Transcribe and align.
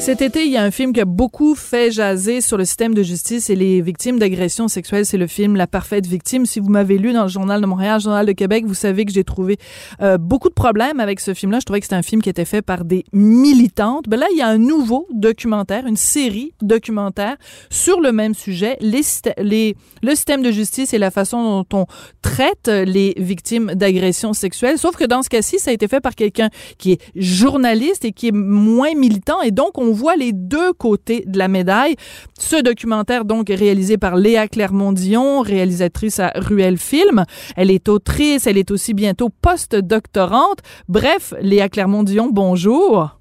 Cet 0.00 0.22
été, 0.22 0.46
il 0.46 0.50
y 0.50 0.56
a 0.56 0.62
un 0.62 0.70
film 0.70 0.94
qui 0.94 1.00
a 1.02 1.04
beaucoup 1.04 1.54
fait 1.54 1.90
jaser 1.90 2.40
sur 2.40 2.56
le 2.56 2.64
système 2.64 2.94
de 2.94 3.02
justice 3.02 3.50
et 3.50 3.54
les 3.54 3.82
victimes 3.82 4.18
d'agressions 4.18 4.66
sexuelles. 4.66 5.04
C'est 5.04 5.18
le 5.18 5.26
film 5.26 5.56
La 5.56 5.66
parfaite 5.66 6.06
victime. 6.06 6.46
Si 6.46 6.58
vous 6.58 6.70
m'avez 6.70 6.96
lu 6.96 7.12
dans 7.12 7.24
le 7.24 7.28
Journal 7.28 7.60
de 7.60 7.66
Montréal, 7.66 7.98
le 7.98 8.04
Journal 8.04 8.24
de 8.24 8.32
Québec, 8.32 8.64
vous 8.66 8.72
savez 8.72 9.04
que 9.04 9.12
j'ai 9.12 9.24
trouvé 9.24 9.58
euh, 10.00 10.16
beaucoup 10.16 10.48
de 10.48 10.54
problèmes 10.54 11.00
avec 11.00 11.20
ce 11.20 11.34
film-là. 11.34 11.58
Je 11.60 11.66
trouvais 11.66 11.80
que 11.80 11.84
c'était 11.84 11.96
un 11.96 12.02
film 12.02 12.22
qui 12.22 12.30
était 12.30 12.46
fait 12.46 12.62
par 12.62 12.86
des 12.86 13.04
militantes. 13.12 14.08
Ben 14.08 14.18
là, 14.18 14.26
il 14.32 14.38
y 14.38 14.40
a 14.40 14.48
un 14.48 14.56
nouveau 14.56 15.06
documentaire, 15.12 15.86
une 15.86 15.98
série 15.98 16.54
documentaire 16.62 17.36
sur 17.68 18.00
le 18.00 18.10
même 18.10 18.32
sujet, 18.32 18.78
les, 18.80 19.02
les, 19.36 19.76
le 20.02 20.14
système 20.14 20.42
de 20.42 20.50
justice 20.50 20.94
et 20.94 20.98
la 20.98 21.10
façon 21.10 21.62
dont 21.70 21.80
on 21.80 21.86
traite 22.22 22.68
les 22.68 23.12
victimes 23.18 23.74
d'agressions 23.74 24.32
sexuelles. 24.32 24.78
Sauf 24.78 24.96
que 24.96 25.04
dans 25.04 25.22
ce 25.22 25.28
cas-ci, 25.28 25.58
ça 25.58 25.70
a 25.70 25.74
été 25.74 25.88
fait 25.88 26.00
par 26.00 26.14
quelqu'un 26.14 26.48
qui 26.78 26.92
est 26.92 27.00
journaliste 27.14 28.06
et 28.06 28.12
qui 28.12 28.28
est 28.28 28.34
moins 28.34 28.94
militant 28.94 29.42
et 29.42 29.50
donc 29.50 29.76
on 29.76 29.89
on 29.90 29.92
voit 29.92 30.14
les 30.14 30.32
deux 30.32 30.72
côtés 30.72 31.24
de 31.26 31.36
la 31.36 31.48
médaille. 31.48 31.96
Ce 32.38 32.62
documentaire, 32.62 33.24
donc, 33.24 33.50
est 33.50 33.56
réalisé 33.56 33.98
par 33.98 34.14
Léa 34.14 34.46
Clermont-Dion, 34.46 35.40
réalisatrice 35.40 36.20
à 36.20 36.30
Ruel 36.36 36.78
Film. 36.78 37.24
Elle 37.56 37.72
est 37.72 37.88
autrice, 37.88 38.46
elle 38.46 38.56
est 38.56 38.70
aussi 38.70 38.94
bientôt 38.94 39.30
post-doctorante. 39.42 40.58
Bref, 40.88 41.34
Léa 41.40 41.68
Clermont-Dion, 41.68 42.28
bonjour. 42.30 43.16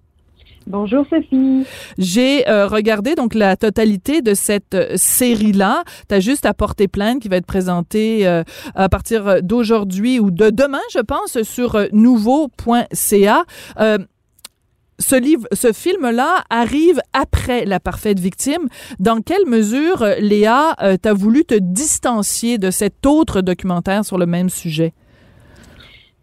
Bonjour 0.68 1.04
Sophie. 1.10 1.66
J'ai 1.98 2.48
euh, 2.48 2.68
regardé 2.68 3.16
donc 3.16 3.34
la 3.34 3.58
totalité 3.58 4.22
de 4.22 4.36
cette 4.36 4.76
euh, 4.76 4.92
série-là. 4.96 5.84
Tu 6.08 6.14
as 6.14 6.20
juste 6.20 6.46
à 6.46 6.54
porter 6.54 6.88
plainte 6.88 7.20
qui 7.20 7.30
va 7.30 7.38
être 7.38 7.48
présentée 7.48 8.28
euh, 8.28 8.44
à 8.76 8.90
partir 8.90 9.42
d'aujourd'hui 9.42 10.20
ou 10.20 10.30
de 10.30 10.52
demain, 10.52 10.82
je 10.94 11.00
pense, 11.00 11.42
sur 11.42 11.88
nouveau.ca 11.92 13.46
ce 15.00 15.72
film-là 15.74 16.44
arrive 16.50 17.00
après 17.14 17.66
La 17.66 17.80
parfaite 17.80 18.20
victime. 18.20 18.68
Dans 19.00 19.22
quelle 19.22 19.46
mesure, 19.48 20.06
Léa, 20.20 20.76
euh, 20.82 20.98
tu 21.02 21.10
as 21.10 21.14
voulu 21.14 21.46
te 21.46 21.56
distancier 21.56 22.58
de 22.58 22.70
cet 22.72 23.06
autre 23.06 23.42
documentaire 23.42 24.06
sur 24.06 24.18
le 24.18 24.26
même 24.26 24.50
sujet? 24.50 24.94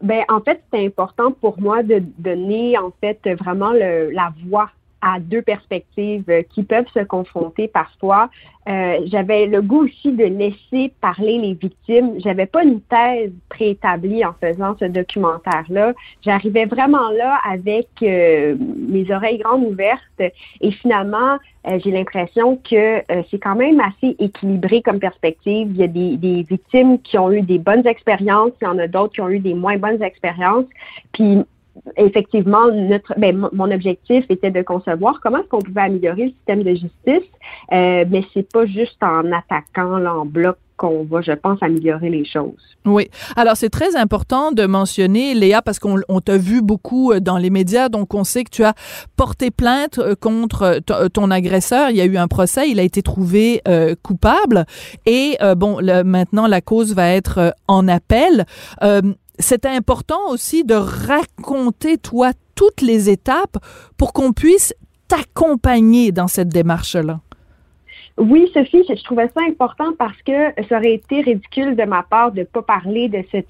Ben, 0.01 0.23
en 0.29 0.41
fait, 0.41 0.61
c'est 0.71 0.85
important 0.85 1.31
pour 1.31 1.59
moi 1.59 1.81
de 1.81 2.03
donner, 2.19 2.77
en 2.77 2.91
fait, 3.01 3.19
vraiment 3.39 3.71
la 3.71 4.31
voix 4.45 4.69
à 5.01 5.19
deux 5.19 5.41
perspectives 5.41 6.25
euh, 6.29 6.41
qui 6.49 6.63
peuvent 6.63 6.87
se 6.93 7.03
confronter 7.03 7.67
parfois. 7.67 8.29
Euh, 8.67 8.99
j'avais 9.05 9.45
le 9.45 9.61
goût 9.61 9.85
aussi 9.85 10.11
de 10.11 10.25
laisser 10.25 10.91
parler 10.99 11.37
les 11.37 11.53
victimes. 11.53 12.19
J'avais 12.19 12.47
pas 12.47 12.63
une 12.63 12.81
thèse 12.81 13.31
préétablie 13.47 14.25
en 14.25 14.33
faisant 14.41 14.75
ce 14.77 14.85
documentaire-là. 14.85 15.93
J'arrivais 16.21 16.65
vraiment 16.65 17.09
là 17.11 17.39
avec 17.49 17.87
euh, 18.01 18.57
mes 18.59 19.09
oreilles 19.11 19.37
grandes 19.37 19.63
ouvertes 19.63 20.01
et 20.61 20.71
finalement, 20.71 21.37
j'ai 21.83 21.91
l'impression 21.91 22.55
que 22.57 23.01
c'est 23.29 23.39
quand 23.39 23.55
même 23.55 23.81
assez 23.81 24.15
équilibré 24.19 24.81
comme 24.81 24.99
perspective. 24.99 25.67
Il 25.71 25.77
y 25.77 25.83
a 25.83 25.87
des, 25.87 26.15
des, 26.15 26.43
victimes 26.43 27.01
qui 27.01 27.17
ont 27.17 27.29
eu 27.29 27.41
des 27.41 27.57
bonnes 27.57 27.85
expériences, 27.85 28.51
il 28.61 28.65
y 28.65 28.67
en 28.67 28.79
a 28.79 28.87
d'autres 28.87 29.13
qui 29.13 29.21
ont 29.21 29.29
eu 29.29 29.39
des 29.39 29.53
moins 29.53 29.77
bonnes 29.77 30.01
expériences. 30.01 30.65
Puis 31.11 31.43
effectivement, 31.95 32.71
notre, 32.71 33.13
ben, 33.17 33.49
mon 33.51 33.71
objectif 33.71 34.25
était 34.29 34.51
de 34.51 34.61
concevoir 34.61 35.19
comment 35.21 35.39
est-ce 35.39 35.47
qu'on 35.47 35.61
pouvait 35.61 35.81
améliorer 35.81 36.25
le 36.25 36.31
système 36.31 36.63
de 36.63 36.71
justice, 36.71 37.29
euh, 37.71 38.05
mais 38.09 38.23
c'est 38.33 38.51
pas 38.51 38.65
juste 38.65 39.01
en 39.01 39.31
attaquant 39.31 39.97
là, 39.97 40.15
en 40.15 40.25
bloc 40.25 40.57
qu'on 40.77 41.03
va, 41.03 41.21
je 41.21 41.31
pense, 41.33 41.61
améliorer 41.61 42.09
les 42.09 42.23
choses. 42.23 42.77
Oui. 42.85 43.09
Alors, 43.35 43.57
c'est 43.57 43.69
très 43.69 43.95
important 43.95 44.51
de 44.51 44.65
mentionner, 44.65 45.33
Léa, 45.33 45.61
parce 45.61 45.79
qu'on 45.79 46.21
t'a 46.23 46.37
vu 46.37 46.61
beaucoup 46.61 47.11
euh, 47.11 47.19
dans 47.19 47.37
les 47.37 47.49
médias, 47.49 47.89
donc 47.89 48.13
on 48.13 48.23
sait 48.23 48.43
que 48.43 48.51
tu 48.51 48.63
as 48.63 48.75
porté 49.17 49.51
plainte 49.51 49.97
euh, 49.97 50.15
contre 50.15 50.79
euh, 50.91 51.09
ton 51.09 51.31
agresseur. 51.31 51.89
Il 51.89 51.97
y 51.97 52.01
a 52.01 52.05
eu 52.05 52.17
un 52.17 52.27
procès, 52.27 52.69
il 52.69 52.79
a 52.79 52.83
été 52.83 53.01
trouvé 53.01 53.61
coupable. 54.03 54.65
Et, 55.05 55.37
bon, 55.55 55.79
maintenant, 56.05 56.45
la 56.47 56.61
cause 56.61 56.93
va 56.93 57.09
être 57.09 57.55
en 57.67 57.87
appel 57.87 58.45
c'était 59.39 59.69
important 59.69 60.29
aussi 60.29 60.63
de 60.63 60.73
raconter, 60.73 61.97
toi, 61.97 62.31
toutes 62.55 62.81
les 62.81 63.09
étapes 63.09 63.57
pour 63.97 64.13
qu'on 64.13 64.33
puisse 64.33 64.73
t'accompagner 65.07 66.11
dans 66.11 66.27
cette 66.27 66.49
démarche-là. 66.49 67.19
Oui, 68.17 68.49
Sophie, 68.53 68.83
je 68.89 69.03
trouvais 69.03 69.27
ça 69.27 69.41
important 69.47 69.93
parce 69.97 70.19
que 70.23 70.51
ça 70.67 70.77
aurait 70.77 70.95
été 70.95 71.21
ridicule 71.21 71.75
de 71.75 71.83
ma 71.83 72.01
part 72.01 72.31
de 72.31 72.39
ne 72.39 72.45
pas 72.45 72.63
parler 72.63 73.09
de 73.09 73.23
cette 73.31 73.47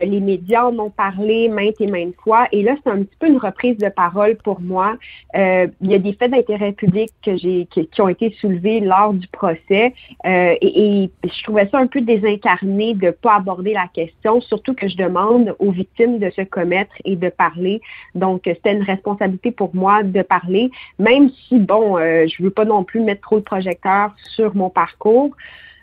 les 0.00 0.20
médias 0.20 0.64
en 0.64 0.78
ont 0.78 0.90
parlé 0.90 1.48
maintes 1.48 1.80
et 1.80 1.86
maintes 1.86 2.14
fois. 2.22 2.46
Et 2.52 2.62
là, 2.62 2.74
c'est 2.82 2.90
un 2.90 3.02
petit 3.02 3.16
peu 3.18 3.28
une 3.28 3.38
reprise 3.38 3.76
de 3.78 3.88
parole 3.88 4.36
pour 4.36 4.60
moi. 4.60 4.96
Euh, 5.36 5.66
il 5.80 5.90
y 5.90 5.94
a 5.94 5.98
des 5.98 6.12
faits 6.14 6.30
d'intérêt 6.30 6.72
public 6.72 7.10
que 7.22 7.36
j'ai 7.36 7.66
qui, 7.66 7.88
ont 8.00 8.08
été 8.08 8.34
soulevés 8.40 8.80
lors 8.80 9.12
du 9.12 9.26
procès. 9.28 9.94
Euh, 10.26 10.54
et, 10.60 11.02
et, 11.02 11.10
je 11.24 11.42
trouvais 11.42 11.68
ça 11.70 11.78
un 11.78 11.86
peu 11.86 12.00
désincarné 12.00 12.94
de 12.94 13.10
pas 13.10 13.36
aborder 13.36 13.72
la 13.72 13.88
question, 13.88 14.40
surtout 14.40 14.74
que 14.74 14.88
je 14.88 14.96
demande 14.96 15.54
aux 15.58 15.70
victimes 15.70 16.18
de 16.18 16.30
se 16.30 16.42
commettre 16.42 16.92
et 17.04 17.16
de 17.16 17.28
parler. 17.28 17.80
Donc, 18.14 18.42
c'était 18.44 18.72
une 18.72 18.82
responsabilité 18.82 19.50
pour 19.50 19.74
moi 19.74 20.02
de 20.02 20.22
parler, 20.22 20.70
même 20.98 21.30
si, 21.48 21.58
bon, 21.58 21.98
euh, 21.98 22.26
je 22.26 22.42
veux 22.42 22.50
pas 22.50 22.64
non 22.64 22.84
plus 22.84 23.00
mettre 23.00 23.22
trop 23.22 23.38
de 23.38 23.44
projecteurs 23.44 24.14
sur 24.34 24.54
mon 24.54 24.70
parcours. 24.70 25.34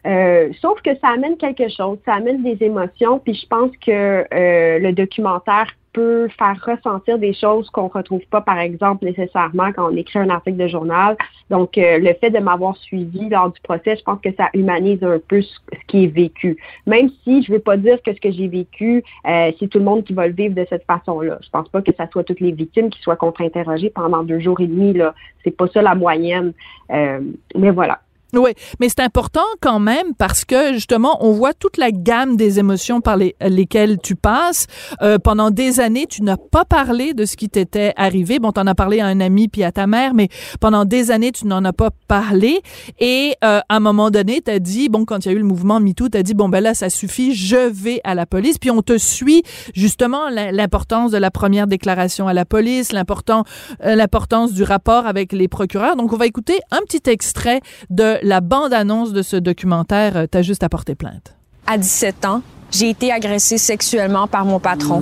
Euh, 0.06 0.50
sauf 0.62 0.81
que 0.81 0.91
ça 1.02 1.09
amène 1.09 1.38
quelque 1.38 1.68
chose, 1.69 1.97
ça 2.06 2.16
amène 2.16 2.44
des 2.44 2.58
émotions, 2.63 3.19
puis 3.19 3.34
je 3.34 3.47
pense 3.47 3.72
que 3.85 3.91
euh, 4.34 4.80
le 4.80 4.91
documentaire 4.91 5.68
peut 5.91 6.28
faire 6.38 6.63
ressentir 6.63 7.18
des 7.18 7.34
choses 7.34 7.69
qu'on 7.72 7.88
retrouve 7.88 8.22
pas, 8.30 8.41
par 8.41 8.59
exemple, 8.59 9.03
nécessairement 9.03 9.72
quand 9.74 9.91
on 9.91 9.96
écrit 9.96 10.19
un 10.19 10.30
article 10.30 10.58
de 10.58 10.68
journal. 10.68 11.18
Donc, 11.50 11.75
euh, 11.78 11.97
le 11.97 12.13
fait 12.13 12.30
de 12.30 12.38
m'avoir 12.38 12.78
suivi 12.78 13.28
lors 13.30 13.52
du 13.52 13.59
procès, 13.62 13.97
je 13.97 14.03
pense 14.03 14.22
que 14.22 14.30
ça 14.38 14.50
humanise 14.53 15.03
un 15.03 15.18
peu 15.28 15.41
ce, 15.41 15.58
qui 15.88 16.03
est 16.03 16.08
vécu. 16.08 16.58
Même 16.85 17.09
si 17.24 17.41
je 17.41 17.52
veux 17.52 17.59
pas 17.59 17.78
dire 17.78 17.97
que 18.03 18.14
ce 18.14 18.22
que 18.22 18.31
j'ai 18.31 18.47
vécu, 18.47 19.03
c'est 19.25 19.68
tout 19.69 19.79
le 19.79 19.85
monde 19.85 20.03
qui 20.03 20.14
va 20.14 20.28
le 20.28 20.34
vivre 20.34 20.53
de 20.53 20.68
cette 20.69 20.85
façon-là. 20.85 21.40
Je 21.41 21.50
pense 21.50 21.68
pas 21.69 21.81
que 21.81 21.91
ça 21.97 22.08
soit 22.12 22.24
toutes 22.24 22.41
les 22.41 22.52
victimes 22.52 22.91
qui 22.91 23.02
soient 23.02 23.16
contre-interrogées 23.16 23.90
pendant 23.90 24.24
deux 24.24 24.40
jours 24.40 24.59
et 24.62 24.68
demi. 24.68 24.94
Là, 24.94 25.16
c'est 25.44 25.56
pas 25.56 25.68
ça 25.68 25.81
la 25.81 25.96
moyenne. 25.96 26.53
mais 26.90 27.72
voilà. 27.72 28.02
Oui, 28.33 28.51
mais 28.79 28.89
c'est 28.89 28.99
important 28.99 29.45
quand 29.61 29.79
même 29.79 30.13
parce 30.17 30.43
que 30.43 30.73
justement, 30.73 31.25
on 31.25 31.31
voit 31.31 31.53
toute 31.53 31.77
la 31.77 31.91
gamme 31.91 32.35
des 32.35 32.59
émotions 32.59 32.99
par 32.99 33.17
lesquelles 33.17 33.99
tu 33.99 34.15
passes. 34.15 34.67
Euh, 35.01 35.17
pendant 35.17 35.49
des 35.49 35.79
années, 35.79 36.07
tu 36.07 36.23
n'as 36.23 36.35
pas 36.35 36.66
parlé 36.66 37.13
de 37.13 37.23
ce 37.23 37.37
qui 37.37 37.47
t'était 37.47 37.93
arrivé. 37.95 38.39
Bon, 38.39 38.51
t'en 38.51 38.67
as 38.67 38.75
parlé 38.75 38.99
à 38.99 39.05
un 39.05 39.21
ami 39.21 39.47
puis 39.47 39.63
à 39.63 39.71
ta 39.71 39.87
mère, 39.87 40.13
mais 40.13 40.27
pendant 40.59 40.83
des 40.83 41.09
années, 41.09 41.31
tu 41.31 41.47
n'en 41.47 41.63
as 41.63 41.71
pas 41.71 41.89
parlé. 42.09 42.61
Et 42.99 43.35
euh, 43.45 43.61
à 43.69 43.75
un 43.75 43.79
moment 43.79 44.11
donné, 44.11 44.41
t'as 44.41 44.59
dit, 44.59 44.89
bon, 44.89 45.05
quand 45.05 45.25
il 45.25 45.29
y 45.29 45.31
a 45.31 45.35
eu 45.35 45.39
le 45.39 45.45
mouvement 45.45 45.79
MeToo, 45.79 46.09
t'as 46.09 46.23
dit, 46.23 46.33
bon, 46.33 46.49
ben 46.49 46.59
là, 46.61 46.73
ça 46.73 46.89
suffit, 46.89 47.33
je 47.33 47.69
vais 47.69 48.01
à 48.03 48.13
la 48.13 48.25
police. 48.25 48.57
Puis 48.57 48.71
on 48.71 48.81
te 48.81 48.97
suit 48.97 49.43
justement 49.73 50.29
l'importance 50.29 51.11
de 51.11 51.17
la 51.17 51.31
première 51.31 51.67
déclaration 51.67 52.27
à 52.27 52.33
la 52.33 52.43
police, 52.43 52.91
euh, 52.93 53.95
l'importance 53.95 54.53
du 54.53 54.63
rapport 54.63 55.07
avec 55.07 55.31
les 55.31 55.47
procureurs. 55.47 55.95
Donc, 55.95 56.11
on 56.11 56.17
va 56.17 56.25
écouter 56.25 56.59
un 56.71 56.81
petit 56.81 57.09
extrait 57.09 57.61
de 57.89 58.16
la 58.23 58.41
bande-annonce 58.41 59.13
de 59.13 59.22
ce 59.22 59.35
documentaire, 59.35 60.17
euh, 60.17 60.25
T'as 60.29 60.41
juste 60.41 60.63
à 60.63 60.69
porter 60.69 60.95
plainte? 60.95 61.35
À 61.66 61.78
17 61.78 62.25
ans, 62.25 62.41
j'ai 62.72 62.89
été 62.89 63.11
agressée 63.11 63.57
sexuellement 63.57 64.28
par 64.28 64.45
mon 64.45 64.59
patron. 64.59 65.01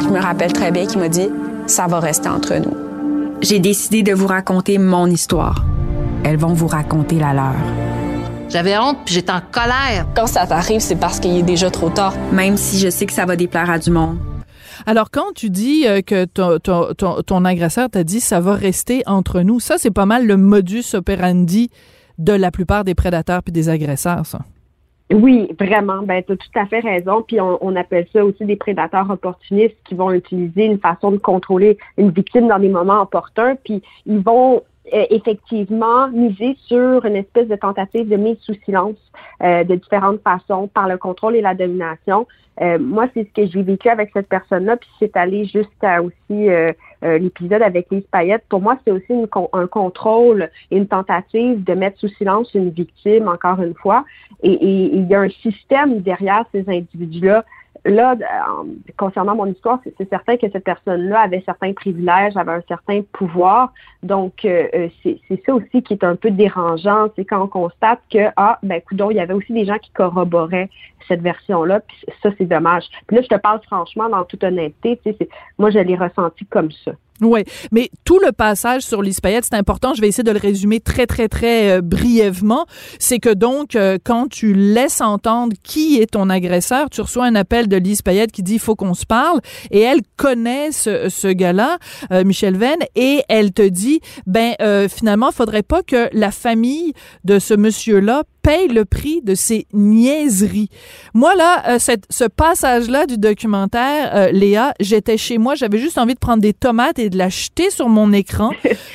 Je 0.00 0.08
me 0.08 0.20
rappelle 0.20 0.52
très 0.52 0.70
bien 0.70 0.86
qu'il 0.86 1.00
m'a 1.00 1.08
dit 1.08 1.28
Ça 1.66 1.86
va 1.86 2.00
rester 2.00 2.28
entre 2.28 2.54
nous. 2.56 2.76
J'ai 3.42 3.58
décidé 3.58 4.02
de 4.02 4.12
vous 4.12 4.26
raconter 4.26 4.78
mon 4.78 5.06
histoire. 5.06 5.64
Elles 6.24 6.36
vont 6.36 6.52
vous 6.52 6.66
raconter 6.66 7.18
la 7.18 7.32
leur. 7.32 7.54
J'avais 8.48 8.76
honte 8.78 8.98
puis 9.04 9.14
j'étais 9.14 9.32
en 9.32 9.40
colère. 9.40 10.06
Quand 10.14 10.26
ça 10.26 10.46
t'arrive, 10.46 10.80
c'est 10.80 10.96
parce 10.96 11.20
qu'il 11.20 11.36
est 11.36 11.42
déjà 11.42 11.70
trop 11.70 11.90
tard. 11.90 12.14
Même 12.32 12.56
si 12.56 12.78
je 12.78 12.90
sais 12.90 13.06
que 13.06 13.12
ça 13.12 13.24
va 13.24 13.36
déplaire 13.36 13.70
à 13.70 13.78
du 13.78 13.90
monde. 13.90 14.18
Alors, 14.86 15.10
quand 15.10 15.32
tu 15.34 15.50
dis 15.50 15.86
euh, 15.86 16.00
que 16.02 16.24
ton, 16.24 16.58
ton, 16.58 17.22
ton 17.22 17.44
agresseur 17.44 17.90
t'a 17.90 18.04
dit 18.04 18.20
ça 18.20 18.40
va 18.40 18.54
rester 18.54 19.02
entre 19.06 19.40
nous, 19.42 19.60
ça, 19.60 19.76
c'est 19.78 19.90
pas 19.90 20.06
mal 20.06 20.26
le 20.26 20.36
modus 20.36 20.94
operandi 20.94 21.70
de 22.20 22.32
la 22.32 22.50
plupart 22.50 22.84
des 22.84 22.94
prédateurs 22.94 23.42
puis 23.42 23.52
des 23.52 23.68
agresseurs, 23.68 24.26
ça? 24.26 24.40
Oui, 25.12 25.48
vraiment. 25.58 26.02
Ben, 26.02 26.22
tu 26.22 26.32
as 26.32 26.36
tout 26.36 26.58
à 26.58 26.66
fait 26.66 26.80
raison. 26.80 27.22
Puis 27.22 27.40
on, 27.40 27.74
appelle 27.74 28.06
ça 28.12 28.24
aussi 28.24 28.44
des 28.44 28.54
prédateurs 28.54 29.10
opportunistes 29.10 29.76
qui 29.84 29.94
vont 29.94 30.12
utiliser 30.12 30.66
une 30.66 30.78
façon 30.78 31.10
de 31.10 31.16
contrôler 31.16 31.78
une 31.96 32.10
victime 32.10 32.46
dans 32.46 32.60
des 32.60 32.68
moments 32.68 33.02
opportuns. 33.02 33.56
Puis 33.64 33.82
ils 34.06 34.20
vont 34.20 34.62
euh, 34.92 35.06
effectivement 35.10 36.08
miser 36.08 36.56
sur 36.66 37.04
une 37.04 37.16
espèce 37.16 37.48
de 37.48 37.56
tentative 37.56 38.08
de 38.08 38.16
mise 38.16 38.38
sous 38.40 38.54
silence 38.64 38.96
euh, 39.42 39.64
de 39.64 39.74
différentes 39.76 40.20
façons 40.22 40.68
par 40.68 40.88
le 40.88 40.98
contrôle 40.98 41.36
et 41.36 41.40
la 41.40 41.54
domination. 41.54 42.26
Euh, 42.60 42.78
moi, 42.78 43.06
c'est 43.14 43.24
ce 43.24 43.32
que 43.32 43.46
j'ai 43.46 43.62
vécu 43.62 43.88
avec 43.88 44.10
cette 44.12 44.28
personne-là, 44.28 44.76
puis 44.76 44.88
c'est 44.98 45.16
allé 45.16 45.44
jusqu'à 45.46 46.02
aussi 46.02 46.48
l'épisode 47.02 47.62
avec 47.62 47.86
Lise 47.90 48.04
Payette. 48.12 48.44
Pour 48.48 48.60
moi, 48.60 48.78
c'est 48.84 48.90
aussi 48.90 49.12
un 49.52 49.66
contrôle 49.66 50.50
et 50.70 50.76
une 50.76 50.86
tentative 50.86 51.64
de 51.64 51.72
mettre 51.72 51.98
sous 51.98 52.08
silence 52.08 52.52
une 52.54 52.70
victime, 52.70 53.28
encore 53.28 53.62
une 53.62 53.74
fois. 53.74 54.04
et 54.42 54.52
il 54.52 55.06
y 55.06 55.14
a 55.14 55.20
un 55.20 55.30
système 55.30 56.00
derrière 56.00 56.44
ces 56.52 56.68
individus-là 56.68 57.44
là, 57.84 58.12
euh, 58.12 58.64
concernant 58.96 59.34
mon 59.34 59.46
histoire, 59.46 59.80
c'est 59.84 60.08
certain 60.08 60.36
que 60.36 60.50
cette 60.50 60.64
personne-là 60.64 61.20
avait 61.20 61.42
certains 61.44 61.72
privilèges, 61.72 62.36
avait 62.36 62.52
un 62.52 62.62
certain 62.68 63.02
pouvoir. 63.12 63.72
Donc, 64.02 64.44
euh, 64.44 64.68
euh, 64.74 64.88
c'est 65.02 65.42
ça 65.46 65.54
aussi 65.54 65.82
qui 65.82 65.94
est 65.94 66.04
un 66.04 66.16
peu 66.16 66.30
dérangeant, 66.30 67.08
c'est 67.16 67.24
quand 67.24 67.42
on 67.42 67.48
constate 67.48 68.00
que, 68.12 68.30
ah, 68.36 68.58
ben, 68.62 68.80
il 68.92 69.16
y 69.16 69.20
avait 69.20 69.34
aussi 69.34 69.52
des 69.52 69.64
gens 69.64 69.78
qui 69.78 69.90
corroboraient 69.90 70.68
cette 71.08 71.22
version-là, 71.22 71.80
puis 71.80 71.96
ça, 72.22 72.30
c'est 72.38 72.46
dommage. 72.46 72.84
Puis 73.06 73.16
là, 73.16 73.22
je 73.22 73.28
te 73.28 73.40
parle 73.40 73.60
franchement, 73.62 74.08
dans 74.08 74.24
toute 74.24 74.44
honnêteté, 74.44 75.00
moi, 75.58 75.70
je 75.70 75.78
l'ai 75.78 75.96
ressenti 75.96 76.44
comme 76.46 76.70
ça. 76.70 76.92
Oui, 77.22 77.44
mais 77.70 77.90
tout 78.04 78.18
le 78.18 78.32
passage 78.32 78.82
sur 78.82 79.02
Lise 79.02 79.18
c'est 79.22 79.54
important. 79.54 79.94
Je 79.94 80.00
vais 80.00 80.08
essayer 80.08 80.24
de 80.24 80.30
le 80.30 80.38
résumer 80.38 80.80
très, 80.80 81.06
très, 81.06 81.28
très 81.28 81.70
euh, 81.70 81.80
brièvement. 81.82 82.66
C'est 82.98 83.18
que 83.18 83.32
donc, 83.32 83.76
euh, 83.76 83.98
quand 84.02 84.28
tu 84.28 84.54
laisses 84.54 85.00
entendre 85.00 85.54
qui 85.62 86.00
est 86.00 86.12
ton 86.12 86.30
agresseur, 86.30 86.88
tu 86.90 87.00
reçois 87.00 87.26
un 87.26 87.34
appel 87.34 87.68
de 87.68 87.76
Lise 87.76 88.00
qui 88.32 88.42
dit 88.42 88.54
«il 88.54 88.58
faut 88.58 88.74
qu'on 88.74 88.94
se 88.94 89.06
parle». 89.06 89.40
Et 89.70 89.80
elle 89.80 90.00
connaît 90.16 90.72
ce, 90.72 91.08
ce 91.08 91.28
gars-là, 91.28 91.78
euh, 92.12 92.24
Michel 92.24 92.56
Venn, 92.56 92.78
et 92.94 93.22
elle 93.28 93.52
te 93.52 93.66
dit 93.66 94.00
«ben 94.26 94.54
finalement, 94.88 95.30
faudrait 95.32 95.62
pas 95.62 95.82
que 95.82 96.08
la 96.12 96.30
famille 96.30 96.92
de 97.24 97.38
ce 97.38 97.54
monsieur-là 97.54 98.24
paye 98.42 98.68
le 98.68 98.84
prix 98.84 99.20
de 99.22 99.34
ses 99.34 99.66
niaiseries. 99.72 100.68
Moi, 101.14 101.34
là, 101.34 101.62
euh, 101.68 101.78
cette, 101.78 102.04
ce 102.10 102.24
passage-là 102.24 103.06
du 103.06 103.18
documentaire, 103.18 104.10
euh, 104.14 104.30
Léa, 104.32 104.74
j'étais 104.80 105.16
chez 105.16 105.38
moi, 105.38 105.54
j'avais 105.54 105.78
juste 105.78 105.98
envie 105.98 106.14
de 106.14 106.18
prendre 106.18 106.42
des 106.42 106.52
tomates 106.52 106.98
et 106.98 107.10
de 107.10 107.18
la 107.18 107.28
jeter 107.28 107.70
sur 107.70 107.88
mon 107.88 108.12
écran. 108.12 108.50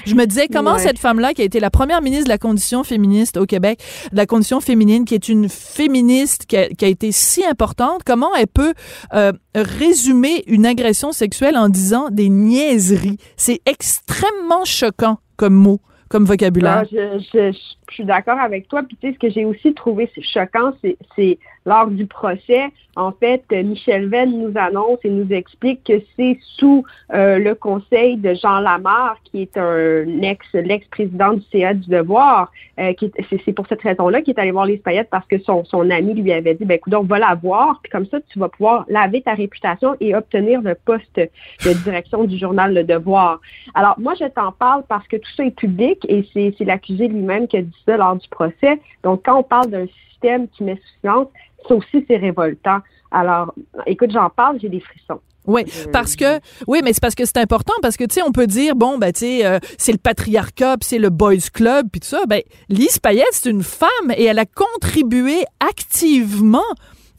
Je 0.05 0.15
me 0.15 0.25
disais, 0.25 0.47
comment 0.47 0.77
cette 0.77 0.99
femme-là, 0.99 1.33
qui 1.33 1.41
a 1.41 1.45
été 1.45 1.59
la 1.59 1.69
première 1.69 2.01
ministre 2.01 2.25
de 2.25 2.29
la 2.29 2.37
condition 2.37 2.83
féministe 2.83 3.37
au 3.37 3.45
Québec, 3.45 3.79
de 4.11 4.17
la 4.17 4.25
condition 4.25 4.59
féminine, 4.59 5.05
qui 5.05 5.15
est 5.15 5.29
une 5.29 5.49
féministe 5.49 6.45
qui 6.45 6.57
a, 6.57 6.67
qui 6.69 6.85
a 6.85 6.87
été 6.87 7.11
si 7.11 7.45
importante, 7.45 8.01
comment 8.05 8.33
elle 8.35 8.47
peut 8.47 8.73
euh, 9.13 9.31
résumer 9.55 10.43
une 10.47 10.65
agression 10.65 11.11
sexuelle 11.11 11.57
en 11.57 11.69
disant 11.69 12.09
des 12.11 12.29
niaiseries? 12.29 13.17
C'est 13.37 13.61
extrêmement 13.65 14.65
choquant 14.65 15.19
comme 15.37 15.53
mot 15.55 15.79
comme 16.09 16.25
vocabulaire. 16.25 16.83
Ah, 16.83 16.89
je, 16.91 17.19
je, 17.33 17.51
je, 17.51 17.57
suis 17.57 17.77
d'accord 17.99 18.39
avec 18.39 18.67
toi. 18.67 18.83
Puis 18.83 18.97
tu 19.01 19.07
sais, 19.07 19.13
ce 19.13 19.19
que 19.19 19.29
j'ai 19.29 19.45
aussi 19.45 19.73
trouvé 19.73 20.09
choquant, 20.21 20.73
c'est 21.15 21.37
lors 21.65 21.87
du 21.87 22.05
procès, 22.05 22.71
en 22.95 23.11
fait, 23.11 23.43
Michel 23.51 24.07
Venn 24.07 24.31
nous 24.31 24.53
annonce 24.55 24.99
et 25.03 25.09
nous 25.09 25.31
explique 25.33 25.83
que 25.83 26.01
c'est 26.15 26.37
sous 26.57 26.85
euh, 27.13 27.39
le 27.39 27.55
conseil 27.55 28.17
de 28.17 28.35
Jean 28.35 28.59
Lamarre, 28.59 29.17
qui 29.23 29.41
est 29.41 29.57
un 29.57 30.21
ex, 30.21 30.45
l'ex-président 30.53 31.33
du 31.33 31.43
CA 31.51 31.73
du 31.73 31.89
Devoir, 31.89 32.51
euh, 32.79 32.93
qui 32.93 33.11
c'est, 33.29 33.53
pour 33.53 33.67
cette 33.67 33.81
raison-là 33.81 34.21
qu'il 34.21 34.35
est 34.35 34.39
allé 34.39 34.51
voir 34.51 34.65
les 34.65 34.77
paillettes 34.77 35.09
parce 35.09 35.25
que 35.27 35.39
son, 35.39 35.65
son 35.65 35.89
ami 35.89 36.13
lui 36.13 36.31
avait 36.31 36.53
dit, 36.53 36.65
ben 36.65 36.75
écoute, 36.75 36.93
on 36.93 37.03
va 37.03 37.19
la 37.19 37.35
voir, 37.35 37.79
puis 37.81 37.91
comme 37.91 38.05
ça, 38.05 38.19
tu 38.29 38.39
vas 38.39 38.49
pouvoir 38.49 38.85
laver 38.87 39.21
ta 39.21 39.33
réputation 39.33 39.95
et 39.99 40.15
obtenir 40.15 40.61
le 40.61 40.75
poste 40.75 41.15
de 41.17 41.83
direction 41.83 42.23
du 42.25 42.37
journal 42.37 42.73
Le 42.73 42.83
Devoir. 42.83 43.41
Alors, 43.73 43.99
moi, 43.99 44.13
je 44.19 44.25
t'en 44.25 44.51
parle 44.51 44.83
parce 44.87 45.07
que 45.07 45.17
tout 45.17 45.31
ça 45.35 45.43
est 45.43 45.55
public 45.55 46.05
et 46.07 46.25
c'est 46.33 46.63
l'accusé 46.63 47.07
lui-même 47.07 47.47
qui 47.47 47.57
a 47.57 47.61
dit 47.63 47.74
lors 47.87 48.15
du 48.15 48.27
procès. 48.29 48.79
Donc, 49.03 49.23
quand 49.25 49.39
on 49.39 49.43
parle 49.43 49.69
d'un 49.69 49.87
système 50.09 50.47
qui 50.49 50.63
met 50.63 50.75
sous 50.75 50.99
silence, 51.01 51.27
ça 51.67 51.75
aussi, 51.75 52.05
c'est 52.07 52.17
révoltant. 52.17 52.79
Alors, 53.11 53.53
écoute, 53.85 54.11
j'en 54.11 54.29
parle, 54.29 54.59
j'ai 54.59 54.69
des 54.69 54.79
frissons. 54.79 55.21
Oui, 55.47 55.63
parce 55.93 56.15
que 56.15 56.39
oui, 56.67 56.81
mais 56.83 56.91
c'est 56.93 57.01
parce 57.01 57.13
que 57.13 57.23
c'est 57.23 57.37
important 57.37 57.73
parce 57.81 57.97
que 57.97 58.03
tu 58.03 58.15
sais 58.15 58.23
on 58.23 58.31
peut 58.31 58.47
dire 58.47 58.75
bon 58.75 58.97
ben 58.97 59.11
tu 59.11 59.19
sais 59.19 59.45
euh, 59.45 59.59
c'est 59.77 59.91
le 59.91 59.99
patriarcat, 59.99 60.77
c'est 60.81 60.97
le 60.97 61.09
boys 61.09 61.35
club 61.53 61.85
puis 61.91 62.01
tout 62.01 62.07
ça. 62.07 62.25
Ben 62.27 62.41
Lise 62.67 62.97
Payette 62.97 63.27
c'est 63.31 63.51
une 63.51 63.61
femme 63.61 64.11
et 64.17 64.23
elle 64.23 64.39
a 64.39 64.45
contribué 64.45 65.43
activement 65.59 66.63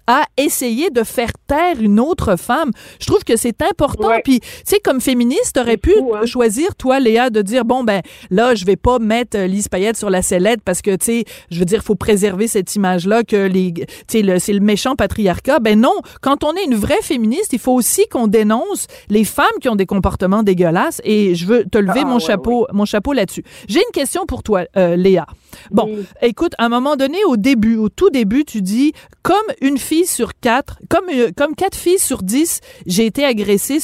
à 0.07 0.25
essayer 0.37 0.91
de 0.91 1.03
faire 1.03 1.31
taire 1.47 1.81
une 1.81 2.01
autre 2.01 2.37
femme. 2.37 2.71
Je 3.01 3.07
trouve 3.07 3.25
que 3.25 3.37
c'est 3.37 3.63
important. 3.63 4.11
Puis, 4.25 4.41
tu 4.41 4.49
sais, 4.65 4.81
comme 4.81 5.01
féministe, 5.01 5.53
t'aurais 5.55 5.77
pu 5.77 5.95
hein. 6.15 6.27
choisir, 6.27 6.75
toi, 6.77 7.01
Léa, 7.01 7.31
de 7.31 7.43
dire, 7.43 7.65
bon, 7.65 7.85
ben 7.85 8.03
là, 8.31 8.55
je 8.55 8.65
vais 8.65 8.77
pas 8.77 8.99
mettre 8.99 9.39
euh, 9.39 9.47
Lise 9.47 9.69
Payette 9.69 9.97
sur 9.97 10.11
la 10.11 10.23
sellette 10.23 10.61
parce 10.65 10.83
que, 10.83 10.95
tu 10.97 11.05
sais, 11.05 11.25
je 11.51 11.59
veux 11.59 11.65
dire, 11.65 11.83
faut 11.83 11.95
préserver 11.95 12.49
cette 12.49 12.75
image-là 12.75 13.25
que 13.25 13.47
les, 13.47 13.73
tu 13.73 13.85
sais, 14.09 14.39
c'est 14.39 14.53
le 14.53 14.61
méchant 14.61 14.97
patriarcat. 14.97 15.59
Ben 15.61 15.81
non, 15.81 15.95
quand 16.21 16.45
on 16.45 16.55
est 16.55 16.65
une 16.65 16.75
vraie 16.75 17.03
féministe, 17.03 17.53
il 17.53 17.59
faut 17.59 17.73
aussi 17.73 18.07
qu'on 18.09 18.27
dénonce 18.27 18.87
les 19.09 19.25
femmes 19.25 19.47
qui 19.61 19.69
ont 19.69 19.77
des 19.77 19.87
comportements 19.87 20.43
dégueulasses. 20.43 21.01
Et 21.05 21.35
je 21.35 21.47
veux 21.47 21.65
te 21.65 21.79
lever 21.79 22.01
ah, 22.03 22.07
mon, 22.07 22.19
chapeau, 22.19 22.67
mon 22.73 22.85
chapeau 22.85 23.13
là-dessus. 23.13 23.45
J'ai 23.69 23.81
une 23.81 23.93
question 23.93 24.27
pour 24.27 24.43
toi, 24.43 24.65
euh, 24.77 24.97
Léa. 24.97 25.27
Bon, 25.71 25.91
écoute, 26.23 26.53
à 26.59 26.67
un 26.67 26.69
moment 26.69 26.97
donné, 26.97 27.19
au 27.27 27.37
début, 27.37 27.77
au 27.77 27.89
tout 27.89 28.11
début, 28.11 28.45
tu 28.45 28.63
dis, 28.63 28.93
comme 29.23 29.37
une 29.61 29.79
fille 29.79 30.07
sur 30.07 30.39
quatre, 30.39 30.79
comme, 30.89 31.07
euh, 31.13 31.31
comme 31.37 31.55
quatre 31.55 31.77
filles 31.77 31.99
sur 31.99 32.23
dix, 32.23 32.61
j'ai 32.87 33.07
été 33.07 33.25
agressée 33.25 33.79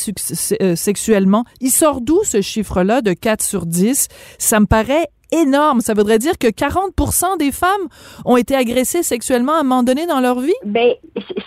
euh, 0.62 0.76
sexuellement. 0.76 1.44
Il 1.60 1.70
sort 1.70 2.00
d'où 2.00 2.20
ce 2.24 2.40
chiffre-là 2.40 3.02
de 3.02 3.12
4 3.12 3.42
sur 3.42 3.66
10? 3.66 4.08
Ça 4.38 4.60
me 4.60 4.66
paraît 4.66 5.08
énorme. 5.32 5.80
Ça 5.80 5.94
voudrait 5.94 6.18
dire 6.18 6.38
que 6.38 6.48
40% 6.48 7.38
des 7.38 7.52
femmes 7.52 7.88
ont 8.24 8.36
été 8.36 8.54
agressées 8.54 9.02
sexuellement 9.02 9.52
à 9.52 9.60
un 9.60 9.62
moment 9.62 9.82
donné 9.82 10.06
dans 10.06 10.20
leur 10.20 10.40
vie? 10.40 10.52
Ben, 10.64 10.92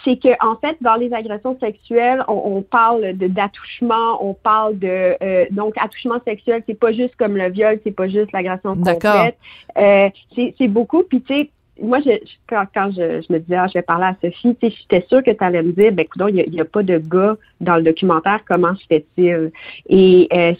c'est 0.03 0.17
que 0.17 0.29
en 0.45 0.55
fait, 0.57 0.77
dans 0.81 0.95
les 0.95 1.13
agressions 1.13 1.57
sexuelles, 1.59 2.23
on, 2.27 2.61
parle 2.61 3.13
d'attouchement, 3.13 4.17
on 4.21 4.33
parle 4.33 4.77
de 4.79 5.15
euh, 5.21 5.45
donc 5.51 5.73
attouchement 5.77 6.19
sexuel. 6.25 6.63
C'est 6.67 6.79
pas 6.79 6.91
juste 6.91 7.15
comme 7.17 7.37
le 7.37 7.49
viol, 7.49 7.79
c'est 7.83 7.95
pas 7.95 8.07
juste 8.07 8.31
l'agression 8.31 8.75
complète. 8.75 9.37
Euh, 9.77 10.09
c'est 10.35 10.67
beaucoup. 10.67 11.03
Puis 11.03 11.21
tu 11.21 11.33
sais, 11.33 11.49
moi, 11.81 11.99
je, 12.05 12.11
quand, 12.47 12.65
quand 12.73 12.91
je, 12.91 13.21
je, 13.21 13.33
me 13.33 13.39
disais, 13.39 13.55
ah, 13.55 13.67
je 13.67 13.73
vais 13.73 13.81
parler 13.81 14.05
à 14.05 14.15
Sophie, 14.21 14.55
tu 14.55 14.69
sais, 14.69 14.75
j'étais 14.79 15.05
sûre 15.07 15.23
que 15.23 15.31
tu 15.31 15.43
allais 15.43 15.61
me 15.61 15.73
dire, 15.73 15.91
ben, 15.91 16.03
écoute, 16.03 16.21
il 16.29 16.49
n'y 16.49 16.61
a, 16.61 16.65
pas 16.65 16.83
de 16.83 16.97
gars 16.97 17.35
dans 17.61 17.75
le 17.75 17.83
documentaire, 17.83 18.39
comment 18.47 18.75
se 18.75 18.85
fait-il? 18.87 19.51
Et 19.89 20.27
euh, 20.33 20.53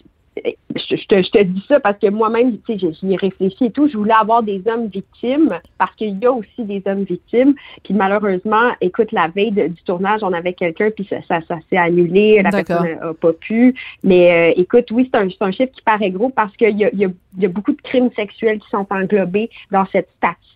je, 0.75 1.05
te, 1.07 1.21
je 1.21 1.31
te 1.31 1.43
dis 1.43 1.63
ça 1.67 1.79
parce 1.79 1.97
que 1.99 2.09
moi-même, 2.09 2.57
tu 2.59 2.77
sais, 2.77 2.91
j'y 3.01 3.13
ai 3.13 3.15
réfléchi 3.15 3.65
et 3.65 3.71
tout. 3.71 3.87
Je 3.87 3.97
voulais 3.97 4.13
avoir 4.13 4.43
des 4.43 4.61
hommes 4.67 4.87
victimes 4.87 5.59
parce 5.77 5.93
qu'il 5.95 6.17
y 6.19 6.25
a 6.25 6.31
aussi 6.31 6.63
des 6.63 6.81
hommes 6.85 7.03
victimes. 7.03 7.55
Puis 7.83 7.93
malheureusement, 7.93 8.71
écoute, 8.81 9.11
la 9.11 9.27
veille 9.27 9.51
du 9.51 9.83
tournage, 9.85 10.21
on 10.23 10.33
avait 10.33 10.53
quelqu'un, 10.53 10.89
puis 10.91 11.07
ça, 11.09 11.17
ça, 11.27 11.39
ça 11.47 11.57
s'est 11.69 11.77
annulé. 11.77 12.41
La 12.41 12.51
personne 12.51 12.97
n'a 12.99 13.13
pas 13.13 13.33
pu. 13.33 13.75
Mais 14.03 14.51
euh, 14.51 14.53
écoute, 14.61 14.91
oui, 14.91 15.09
c'est 15.11 15.19
un, 15.19 15.27
un, 15.39 15.51
chiffre 15.51 15.71
qui 15.71 15.81
paraît 15.81 16.11
gros 16.11 16.29
parce 16.29 16.55
qu'il 16.57 16.77
y 16.77 16.85
a, 16.85 16.89
y, 16.93 17.05
a, 17.05 17.09
y 17.37 17.45
a 17.45 17.49
beaucoup 17.49 17.73
de 17.73 17.81
crimes 17.81 18.09
sexuels 18.15 18.59
qui 18.59 18.69
sont 18.69 18.85
englobés 18.89 19.49
dans 19.71 19.85
cette 19.91 20.09
statistique 20.17 20.54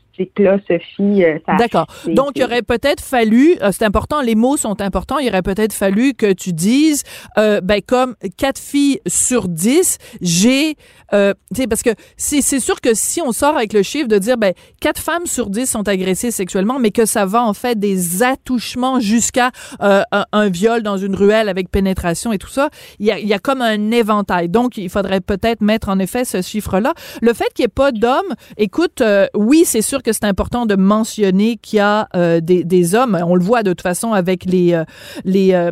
Sophie. 0.67 1.23
Euh, 1.23 1.39
D'accord. 1.57 1.87
Donc, 2.07 2.31
il 2.35 2.43
aurait 2.43 2.61
peut-être 2.61 3.01
fallu, 3.03 3.57
euh, 3.61 3.71
c'est 3.71 3.85
important, 3.85 4.21
les 4.21 4.35
mots 4.35 4.57
sont 4.57 4.81
importants, 4.81 5.17
il 5.17 5.29
aurait 5.29 5.41
peut-être 5.41 5.73
fallu 5.73 6.13
que 6.13 6.33
tu 6.33 6.53
dises, 6.53 7.03
euh, 7.37 7.61
ben, 7.61 7.81
comme 7.85 8.15
quatre 8.37 8.59
filles 8.59 8.99
sur 9.07 9.47
dix, 9.47 9.97
j'ai, 10.21 10.75
euh, 11.13 11.33
tu 11.53 11.61
sais, 11.61 11.67
parce 11.67 11.83
que 11.83 11.91
c'est 12.17 12.41
sûr 12.59 12.81
que 12.81 12.93
si 12.93 13.21
on 13.21 13.31
sort 13.31 13.55
avec 13.55 13.73
le 13.73 13.83
chiffre 13.83 14.07
de 14.07 14.17
dire, 14.17 14.37
ben, 14.37 14.53
quatre 14.81 15.01
femmes 15.01 15.25
sur 15.25 15.49
dix 15.49 15.69
sont 15.69 15.87
agressées 15.87 16.31
sexuellement, 16.31 16.79
mais 16.79 16.91
que 16.91 17.05
ça 17.05 17.25
va 17.25 17.43
en 17.43 17.53
fait 17.53 17.79
des 17.79 18.23
attouchements 18.23 18.99
jusqu'à 18.99 19.51
un, 19.79 20.03
un, 20.31 20.49
viol 20.49 20.81
dans 20.81 20.97
une 20.97 21.15
ruelle 21.15 21.49
avec 21.49 21.69
pénétration 21.69 22.33
et 22.33 22.37
tout 22.37 22.49
ça, 22.49 22.69
il 22.99 23.05
y 23.05 23.11
a, 23.11 23.19
y 23.19 23.33
a 23.33 23.39
comme 23.39 23.61
un 23.61 23.91
éventail. 23.91 24.49
Donc, 24.49 24.77
il 24.77 24.89
faudrait 24.89 25.21
peut-être 25.21 25.61
mettre 25.61 25.89
en 25.89 25.99
effet 25.99 26.25
ce 26.25 26.41
chiffre-là. 26.41 26.93
Le 27.21 27.33
fait 27.33 27.45
qu'il 27.53 27.63
n'y 27.63 27.65
ait 27.65 27.67
pas 27.69 27.91
d'hommes, 27.91 28.33
écoute, 28.57 29.03
oui, 29.35 29.63
c'est 29.65 29.81
sûr 29.81 30.01
que 30.03 30.08
c'est 30.13 30.25
important 30.25 30.65
de 30.65 30.75
mentionner 30.75 31.57
qu'il 31.57 31.77
y 31.77 31.79
a 31.79 32.07
euh, 32.15 32.39
des, 32.41 32.63
des, 32.63 32.95
hommes, 32.95 33.17
on 33.25 33.35
le 33.35 33.43
voit 33.43 33.63
de 33.63 33.71
toute 33.71 33.81
façon 33.81 34.13
avec 34.13 34.45
les 34.45 34.73
euh, 34.73 34.83
les 35.25 35.53
euh, 35.53 35.71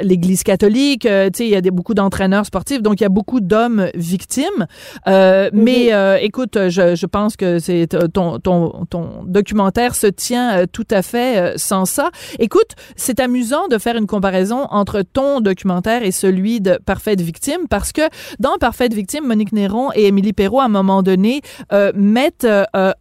l'Église 0.00 0.42
catholique, 0.42 1.02
tu 1.02 1.08
sais, 1.08 1.46
il 1.46 1.48
y 1.48 1.56
a 1.56 1.60
des, 1.60 1.70
beaucoup 1.70 1.94
d'entraîneurs 1.94 2.46
sportifs, 2.46 2.82
donc 2.82 3.00
il 3.00 3.02
y 3.02 3.06
a 3.06 3.10
beaucoup 3.10 3.40
d'hommes 3.40 3.88
victimes. 3.94 4.66
Mm-hmm. 5.06 5.50
Mais 5.52 6.22
écoute, 6.22 6.58
je, 6.68 6.94
je 6.94 7.06
pense 7.06 7.36
que 7.36 7.58
c'est 7.58 7.88
ton, 8.12 8.38
ton, 8.38 8.84
ton 8.88 9.24
documentaire 9.26 9.94
se 9.94 10.06
tient 10.06 10.66
tout 10.66 10.86
à 10.90 11.02
fait 11.02 11.54
sans 11.56 11.84
ça. 11.84 12.10
Écoute, 12.38 12.74
c'est 12.96 13.20
amusant 13.20 13.68
de 13.68 13.78
faire 13.78 13.96
une 13.96 14.06
comparaison 14.06 14.66
entre 14.70 15.02
ton 15.02 15.40
documentaire 15.40 16.02
et 16.02 16.10
celui 16.10 16.60
de 16.60 16.78
Parfaite 16.84 17.20
Victime 17.20 17.68
parce 17.68 17.92
que 17.92 18.02
dans 18.38 18.56
Parfaite 18.58 18.94
Victime, 18.94 19.26
Monique 19.26 19.52
Néron 19.52 19.90
et 19.94 20.06
Émilie 20.06 20.32
Perrault, 20.32 20.60
à 20.60 20.64
un 20.64 20.68
moment 20.68 21.02
donné, 21.02 21.40
mettent 21.94 22.46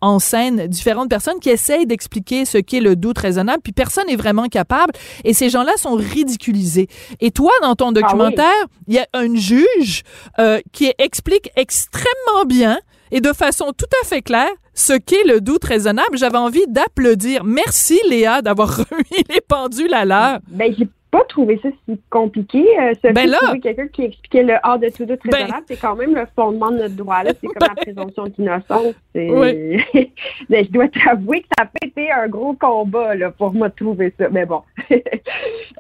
en 0.02 0.20
scène 0.20 0.68
différentes 0.76 1.10
personnes 1.10 1.40
qui 1.40 1.50
essayent 1.50 1.86
d'expliquer 1.86 2.46
ce 2.46 2.58
qu'est 2.58 2.80
le 2.80 2.96
doute 2.96 3.18
raisonnable, 3.18 3.62
puis 3.64 3.74
personne 3.74 4.06
n'est 4.08 4.16
vraiment 4.16 4.48
capable, 4.48 4.94
et 5.24 5.34
ces 5.34 5.50
gens-là 5.50 5.72
sont 5.78 5.96
ridiculisés. 5.96 6.88
Et 7.20 7.32
toi, 7.32 7.52
dans 7.62 7.76
ton 7.76 7.90
ah 7.90 8.02
documentaire, 8.02 8.66
il 8.88 8.96
y 8.96 9.00
a 9.00 9.08
un 9.14 9.34
juge 9.36 10.04
euh, 10.40 10.60
qui 10.72 10.92
explique 10.98 11.50
extrêmement 11.56 12.46
bien 12.46 12.80
et 13.12 13.22
de 13.22 13.34
façon 13.34 13.72
tout 13.78 13.86
à 14.04 14.06
fait 14.06 14.22
claire 14.22 14.52
ce 14.74 14.94
qu'est 14.94 15.24
le 15.26 15.42
doute 15.42 15.64
raisonnable. 15.64 16.18
J'avais 16.18 16.38
envie 16.38 16.66
d'applaudir. 16.68 17.44
Merci 17.44 18.00
Léa 18.10 18.42
d'avoir 18.42 18.78
remis 18.90 19.24
les 19.30 19.42
pendules 19.42 19.94
à 19.94 20.06
l'heure. 20.06 20.40
Ben, 20.50 20.74
pas 21.16 21.24
trouvé 21.30 21.60
ça 21.64 21.70
si 21.88 22.00
compliqué. 22.10 22.66
Euh, 22.80 22.94
ben 23.14 23.30
là, 23.30 23.40
quelqu'un 23.62 23.88
qui 23.88 24.04
expliquait 24.04 24.44
le 24.44 24.56
hors 24.64 24.80
de 24.80 24.90
tout 24.90 25.06
doute 25.06 25.22
ben 25.24 25.34
raisonnable, 25.34 25.64
c'est 25.68 25.80
quand 25.80 25.96
même 25.96 26.14
le 26.14 26.26
fondement 26.36 26.72
de 26.72 26.78
notre 26.78 26.96
droit. 26.96 27.24
là. 27.24 27.32
C'est 27.40 27.48
comme 27.48 27.70
la 27.70 27.76
présomption 27.82 28.26
d'innocence. 28.26 28.96
Oui. 29.16 29.82
Ben, 30.50 30.64
je 30.66 30.72
dois 30.72 30.88
t'avouer 30.90 31.42
que 31.42 31.48
ça 31.58 31.64
a 31.64 31.86
été 31.86 32.12
un 32.12 32.28
gros 32.28 32.54
combat 32.54 33.16
là, 33.16 33.32
pour 33.32 33.54
moi 33.54 33.70
de 33.70 33.76
trouver 33.76 34.14
ça. 34.20 34.28
Mais 34.30 34.46
bon. 34.46 34.62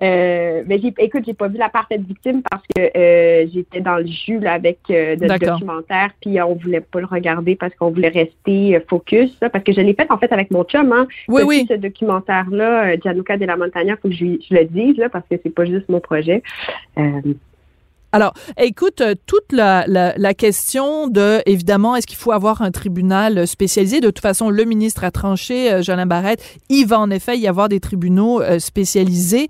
euh, 0.01 0.63
mais 0.65 0.79
j'ai, 0.79 0.93
écoute, 0.97 1.23
j'ai 1.25 1.33
pas 1.33 1.47
vu 1.47 1.57
la 1.57 1.69
parfaite 1.69 2.01
victime 2.01 2.41
parce 2.49 2.63
que 2.75 2.81
euh, 2.97 3.47
j'étais 3.53 3.81
dans 3.81 3.97
le 3.97 4.07
jus 4.07 4.39
là, 4.39 4.53
avec 4.53 4.79
euh, 4.89 5.15
notre 5.19 5.39
documentaire, 5.39 6.11
puis 6.21 6.41
on 6.41 6.55
voulait 6.55 6.81
pas 6.81 6.99
le 6.99 7.05
regarder 7.05 7.55
parce 7.55 7.73
qu'on 7.75 7.91
voulait 7.91 8.09
rester 8.09 8.75
euh, 8.75 8.79
focus. 8.87 9.35
parce 9.39 9.63
que 9.63 9.73
je 9.73 9.81
l'ai 9.81 9.93
fait 9.93 10.09
en 10.09 10.17
fait 10.17 10.31
avec 10.31 10.51
mon 10.51 10.63
chum. 10.63 10.91
Hein, 10.91 11.07
oui, 11.27 11.43
oui. 11.45 11.65
Ce 11.69 11.75
documentaire-là, 11.75 12.97
Gianluca 12.97 13.37
de 13.37 13.45
la 13.45 13.57
Montagna, 13.57 13.95
faut 14.01 14.09
que 14.09 14.15
je, 14.15 14.37
je 14.49 14.55
le 14.55 14.65
dise 14.65 14.97
là, 14.97 15.09
parce 15.09 15.24
que 15.29 15.35
c'est 15.41 15.53
pas 15.53 15.65
juste 15.65 15.89
mon 15.89 15.99
projet. 15.99 16.43
Euh, 16.97 17.21
alors, 18.11 18.33
écoute, 18.57 19.01
euh, 19.01 19.13
toute 19.25 19.51
la, 19.51 20.33
question 20.35 21.07
de, 21.07 21.41
évidemment, 21.45 21.97
est-ce 21.97 22.07
qu'il 22.07 22.17
faut 22.17 22.31
avoir 22.31 22.61
un 22.61 22.71
tribunal 22.71 23.45
spécialisé? 23.45 23.99
De 23.99 24.07
toute 24.07 24.19
façon, 24.19 24.49
le 24.49 24.63
ministre 24.63 25.03
a 25.03 25.11
tranché, 25.11 25.69
euh, 25.69 25.81
Jolin 25.81 26.05
Barrette, 26.05 26.41
il 26.69 26.85
va 26.85 26.97
en 26.97 27.09
effet 27.09 27.37
y 27.37 27.45
avoir 27.45 27.67
des 27.67 27.81
tribunaux 27.81 28.41
spécialisés. 28.59 29.49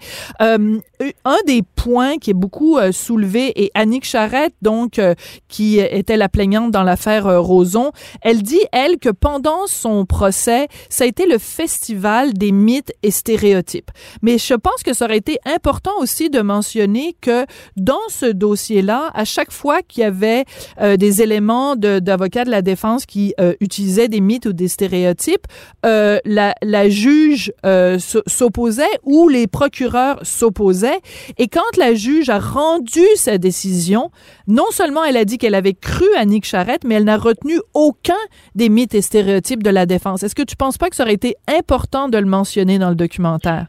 Un 1.23 1.37
des 1.45 1.61
points 1.61 2.17
qui 2.17 2.31
est 2.31 2.35
beaucoup 2.35 2.77
soulevé, 2.91 3.51
et 3.61 3.71
Annick 3.73 4.05
Charrette, 4.05 4.53
donc, 4.61 4.99
qui 5.47 5.79
était 5.79 6.17
la 6.17 6.29
plaignante 6.29 6.71
dans 6.71 6.83
l'affaire 6.83 7.41
Roson, 7.41 7.91
elle 8.21 8.43
dit, 8.43 8.61
elle, 8.71 8.97
que 8.97 9.09
pendant 9.09 9.67
son 9.67 10.05
procès, 10.05 10.67
ça 10.89 11.03
a 11.03 11.07
été 11.07 11.25
le 11.25 11.37
festival 11.37 12.33
des 12.33 12.51
mythes 12.51 12.93
et 13.03 13.11
stéréotypes. 13.11 13.91
Mais 14.21 14.37
je 14.37 14.53
pense 14.53 14.83
que 14.83 14.93
ça 14.93 15.05
aurait 15.05 15.17
été 15.17 15.37
important 15.45 15.91
aussi 15.99 16.29
de 16.29 16.41
mentionner 16.41 17.15
que 17.21 17.45
dans 17.75 18.07
ce 18.09 18.25
dossier, 18.25 18.81
là 18.81 19.11
à 19.13 19.25
chaque 19.25 19.51
fois 19.51 19.81
qu'il 19.81 20.01
y 20.01 20.05
avait 20.05 20.45
euh, 20.81 20.97
des 20.97 21.21
éléments 21.21 21.75
d'avocats 21.75 22.45
de, 22.45 22.51
la 22.51 22.61
défense 22.61 23.05
qui 23.05 23.33
euh, 23.39 23.53
utilisaient 23.59 24.07
des 24.07 24.21
mythes 24.21 24.45
ou 24.45 24.53
des 24.53 24.67
stéréotypes, 24.67 25.45
euh, 25.85 26.19
la, 26.25 26.53
juge 26.89 27.51
s'opposait 28.27 28.83
ou 29.03 29.27
les 29.27 29.47
procureurs 29.47 30.19
s'opposaient. 30.23 30.84
Et 31.37 31.47
quand 31.47 31.77
la 31.77 31.93
juge 31.93 32.29
a 32.29 32.39
rendu 32.39 33.05
sa 33.15 33.37
décision, 33.37 34.11
non 34.47 34.71
seulement 34.71 35.03
elle 35.03 35.17
a 35.17 35.25
dit 35.25 35.37
qu'elle 35.37 35.55
avait 35.55 35.73
cru 35.73 36.05
à 36.17 36.25
Nick 36.25 36.45
Charrette, 36.45 36.83
mais 36.83 36.95
elle 36.95 37.03
n'a 37.03 37.17
retenu 37.17 37.59
aucun 37.73 38.13
des 38.55 38.69
mythes 38.69 38.95
et 38.95 39.01
stéréotypes 39.01 39.63
de 39.63 39.69
la 39.69 39.85
défense. 39.85 40.23
Est-ce 40.23 40.35
que 40.35 40.43
tu 40.43 40.55
penses 40.55 40.77
pas 40.77 40.89
que 40.89 40.95
ça 40.95 41.03
aurait 41.03 41.13
été 41.13 41.35
important 41.47 42.09
de 42.09 42.17
le 42.17 42.25
mentionner 42.25 42.79
dans 42.79 42.89
le 42.89 42.95
documentaire? 42.95 43.67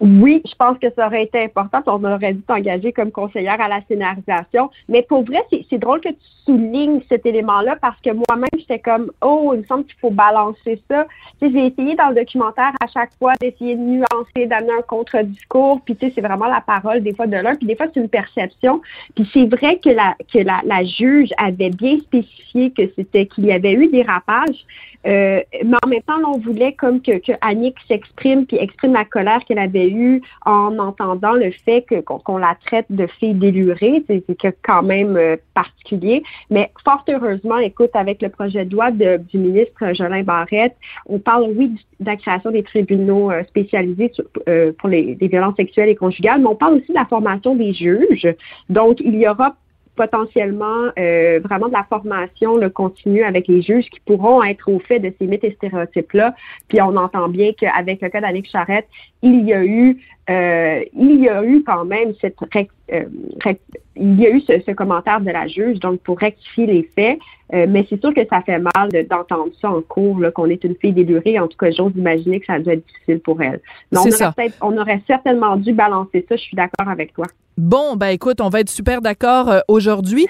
Oui, 0.00 0.42
je 0.44 0.54
pense 0.56 0.76
que 0.78 0.88
ça 0.96 1.06
aurait 1.06 1.22
été 1.22 1.44
important. 1.44 1.82
On 1.86 2.02
aurait 2.04 2.32
dû 2.32 2.42
t'engager 2.42 2.92
comme 2.92 3.12
conseillère 3.12 3.60
à 3.60 3.68
la 3.68 3.80
scénarisation. 3.86 4.70
Mais 4.88 5.02
pour 5.02 5.22
vrai, 5.24 5.44
c'est 5.70 5.78
drôle 5.78 6.00
que 6.00 6.08
tu 6.08 6.16
soulignes 6.44 7.00
cet 7.08 7.24
élément-là 7.26 7.76
parce 7.80 8.00
que 8.00 8.10
moi-même, 8.10 8.48
j'étais 8.58 8.80
comme, 8.80 9.12
oh, 9.20 9.52
il 9.54 9.60
me 9.60 9.64
semble 9.66 9.84
qu'il 9.84 9.94
faut 10.00 10.10
balancer 10.10 10.82
ça. 10.90 11.06
J'ai 11.40 11.66
essayé 11.66 11.94
dans 11.94 12.08
le 12.08 12.16
documentaire 12.16 12.72
à 12.82 12.88
chaque 12.88 13.12
fois 13.18 13.34
d'essayer 13.40 13.76
de 13.76 13.80
nuancer, 13.80 14.46
d'amener 14.46 14.72
un 14.78 14.82
contre-discours. 14.82 15.80
Puis, 15.84 15.94
tu 15.94 16.06
sais, 16.06 16.12
c'est 16.16 16.22
vraiment 16.22 16.46
la 16.46 16.60
parole 16.60 17.00
des 17.00 17.14
fois 17.14 17.28
de 17.28 17.36
l'un. 17.36 17.54
Puis, 17.54 17.66
des 17.66 17.76
fois, 17.76 17.86
c'est 17.94 18.00
une 18.00 18.08
perception. 18.08 18.80
Puis, 19.14 19.30
c'est 19.32 19.46
vrai 19.46 19.78
que 19.78 19.90
la, 19.90 20.16
que 20.32 20.38
la, 20.38 20.60
la 20.64 20.84
juge 20.84 21.30
avait 21.38 21.70
bien 21.70 21.98
spécifié 21.98 22.72
que 22.72 22.82
c'était 22.96 23.26
qu'il 23.26 23.46
y 23.46 23.52
avait 23.52 23.74
eu 23.74 23.88
des 23.88 24.02
rapages. 24.02 24.66
Euh, 25.06 25.40
mais 25.64 25.76
en 25.84 25.88
même 25.88 26.02
temps, 26.02 26.20
on 26.26 26.38
voulait 26.38 26.72
comme 26.72 27.00
que, 27.00 27.18
que 27.18 27.32
Annick 27.40 27.76
s'exprime 27.88 28.46
puis 28.46 28.56
exprime 28.58 28.92
la 28.92 29.04
colère 29.04 29.44
qu'elle 29.44 29.58
avait 29.58 29.88
eue 29.88 30.22
en 30.46 30.78
entendant 30.78 31.32
le 31.32 31.50
fait 31.50 31.82
que 31.82 32.00
qu'on 32.00 32.38
la 32.38 32.56
traite 32.66 32.86
de 32.90 33.06
fille 33.06 33.34
délurée. 33.34 34.04
C'est 34.08 34.24
quand 34.62 34.82
même 34.82 35.16
euh, 35.16 35.36
particulier. 35.54 36.22
Mais 36.50 36.70
fort 36.84 37.04
heureusement, 37.08 37.58
écoute, 37.58 37.90
avec 37.94 38.22
le 38.22 38.28
projet 38.28 38.64
de 38.64 38.72
loi 38.72 38.90
de, 38.90 39.16
du 39.16 39.38
ministre 39.38 39.92
Jolin 39.92 40.22
Barrette, 40.22 40.76
on 41.06 41.18
parle, 41.18 41.52
oui, 41.56 41.72
de 42.00 42.06
la 42.06 42.16
création 42.16 42.50
des 42.50 42.62
tribunaux 42.62 43.30
euh, 43.30 43.42
spécialisés 43.44 44.12
pour 44.78 44.88
les, 44.88 45.16
les 45.20 45.28
violences 45.28 45.56
sexuelles 45.56 45.88
et 45.88 45.96
conjugales, 45.96 46.40
mais 46.40 46.48
on 46.48 46.54
parle 46.54 46.74
aussi 46.74 46.88
de 46.88 46.94
la 46.94 47.06
formation 47.06 47.54
des 47.54 47.72
juges. 47.72 48.28
Donc, 48.68 49.00
il 49.00 49.16
y 49.16 49.28
aura 49.28 49.56
potentiellement 49.96 50.90
euh, 50.98 51.40
vraiment 51.44 51.68
de 51.68 51.72
la 51.72 51.84
formation 51.84 52.56
le 52.56 52.70
continue 52.70 53.22
avec 53.24 53.46
les 53.48 53.62
juges 53.62 53.88
qui 53.90 54.00
pourront 54.00 54.42
être 54.42 54.70
au 54.70 54.78
fait 54.78 54.98
de 54.98 55.12
ces 55.18 55.26
mythes 55.26 55.44
et 55.44 55.52
stéréotypes-là. 55.52 56.34
Puis 56.68 56.80
on 56.80 56.96
entend 56.96 57.28
bien 57.28 57.52
qu'avec 57.52 58.00
le 58.00 58.08
cas 58.08 58.20
d'Annick 58.20 58.48
Charrette, 58.50 58.88
il 59.22 59.44
y 59.44 59.52
a 59.52 59.64
eu 59.64 59.98
euh, 60.30 60.84
il 60.94 61.20
y 61.20 61.28
a 61.28 61.44
eu 61.44 61.62
quand 61.64 61.84
même 61.84 62.14
cette 62.20 62.36
euh, 62.92 63.04
il 63.96 64.20
y 64.20 64.26
a 64.26 64.30
eu 64.30 64.40
ce, 64.40 64.70
commentaire 64.72 65.20
de 65.20 65.30
la 65.30 65.46
juge, 65.46 65.78
donc 65.78 66.00
pour 66.00 66.18
rectifier 66.18 66.66
les 66.66 66.90
faits, 66.94 67.18
euh, 67.52 67.66
mais 67.68 67.86
c'est 67.88 68.00
sûr 68.00 68.14
que 68.14 68.26
ça 68.28 68.40
fait 68.42 68.58
mal 68.58 68.88
d'entendre 69.08 69.50
ça 69.60 69.70
en 69.70 69.82
cours, 69.82 70.18
qu'on 70.34 70.46
est 70.46 70.64
une 70.64 70.74
fille 70.76 70.92
délurée. 70.92 71.38
En 71.38 71.48
tout 71.48 71.58
cas, 71.58 71.70
j'ose 71.70 71.92
imaginer 71.96 72.40
que 72.40 72.46
ça 72.46 72.58
doit 72.58 72.74
être 72.74 72.86
difficile 72.86 73.20
pour 73.20 73.40
elle. 73.42 73.60
on, 73.92 73.98
aurait 73.98 74.52
on 74.62 74.78
aurait 74.78 75.02
certainement 75.06 75.56
dû 75.56 75.72
balancer 75.72 76.24
ça, 76.28 76.36
je 76.36 76.42
suis 76.42 76.56
d'accord 76.56 76.88
avec 76.88 77.12
toi. 77.12 77.26
Bon, 77.58 77.96
ben 77.96 78.08
écoute, 78.08 78.40
on 78.40 78.48
va 78.48 78.60
être 78.60 78.70
super 78.70 79.02
d'accord 79.02 79.52
aujourd'hui. 79.68 80.26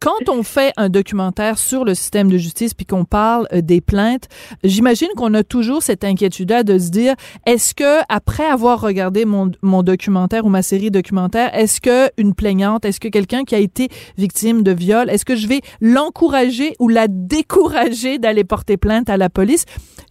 Quand 0.00 0.28
on 0.28 0.42
fait 0.42 0.72
un 0.76 0.90
documentaire 0.90 1.58
sur 1.58 1.84
le 1.84 1.94
système 1.94 2.30
de 2.30 2.36
justice 2.36 2.74
puis 2.74 2.84
qu'on 2.84 3.04
parle 3.04 3.46
euh, 3.52 3.62
des 3.62 3.80
plaintes, 3.80 4.28
j'imagine 4.62 5.08
qu'on 5.16 5.32
a 5.34 5.42
toujours 5.42 5.82
cette 5.82 6.04
inquiétude-là 6.04 6.62
de 6.62 6.78
se 6.78 6.90
dire 6.90 7.14
est-ce 7.46 7.74
que 7.74 8.02
après 8.08 8.44
avoir 8.44 8.80
regardé 8.80 9.24
mon, 9.24 9.50
mon 9.62 9.82
documentaire 9.82 10.44
ou 10.44 10.50
ma 10.50 10.62
série 10.62 10.90
documentaire, 10.90 11.54
est-ce 11.54 11.80
que 11.80 12.10
une 12.18 12.34
plaignante, 12.34 12.84
est-ce 12.84 13.00
que 13.00 13.08
quelqu'un 13.08 13.44
qui 13.44 13.54
a 13.54 13.58
été 13.58 13.88
victime 14.18 14.62
de 14.62 14.72
viol, 14.72 15.08
est-ce 15.08 15.24
que 15.24 15.36
je 15.36 15.48
vais 15.48 15.60
l'encourager 15.80 16.74
ou 16.78 16.88
la 16.88 17.08
décourager 17.08 18.18
d'aller 18.18 18.44
porter 18.44 18.76
plainte 18.76 19.08
à 19.08 19.16
la 19.16 19.30
police? 19.30 19.64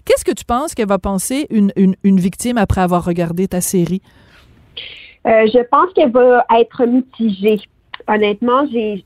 Qu'est-ce 0.05 0.25
que 0.25 0.31
tu 0.31 0.45
penses 0.45 0.73
qu'elle 0.73 0.87
va 0.87 0.99
penser 0.99 1.45
une, 1.49 1.71
une, 1.75 1.95
une 2.03 2.19
victime 2.19 2.57
après 2.57 2.81
avoir 2.81 3.05
regardé 3.05 3.47
ta 3.47 3.61
série? 3.61 4.01
Euh, 5.27 5.45
je 5.53 5.61
pense 5.69 5.91
qu'elle 5.93 6.11
va 6.11 6.45
être 6.59 6.85
mitigée 6.85 7.59
honnêtement, 8.07 8.65
j'ai, 8.71 9.03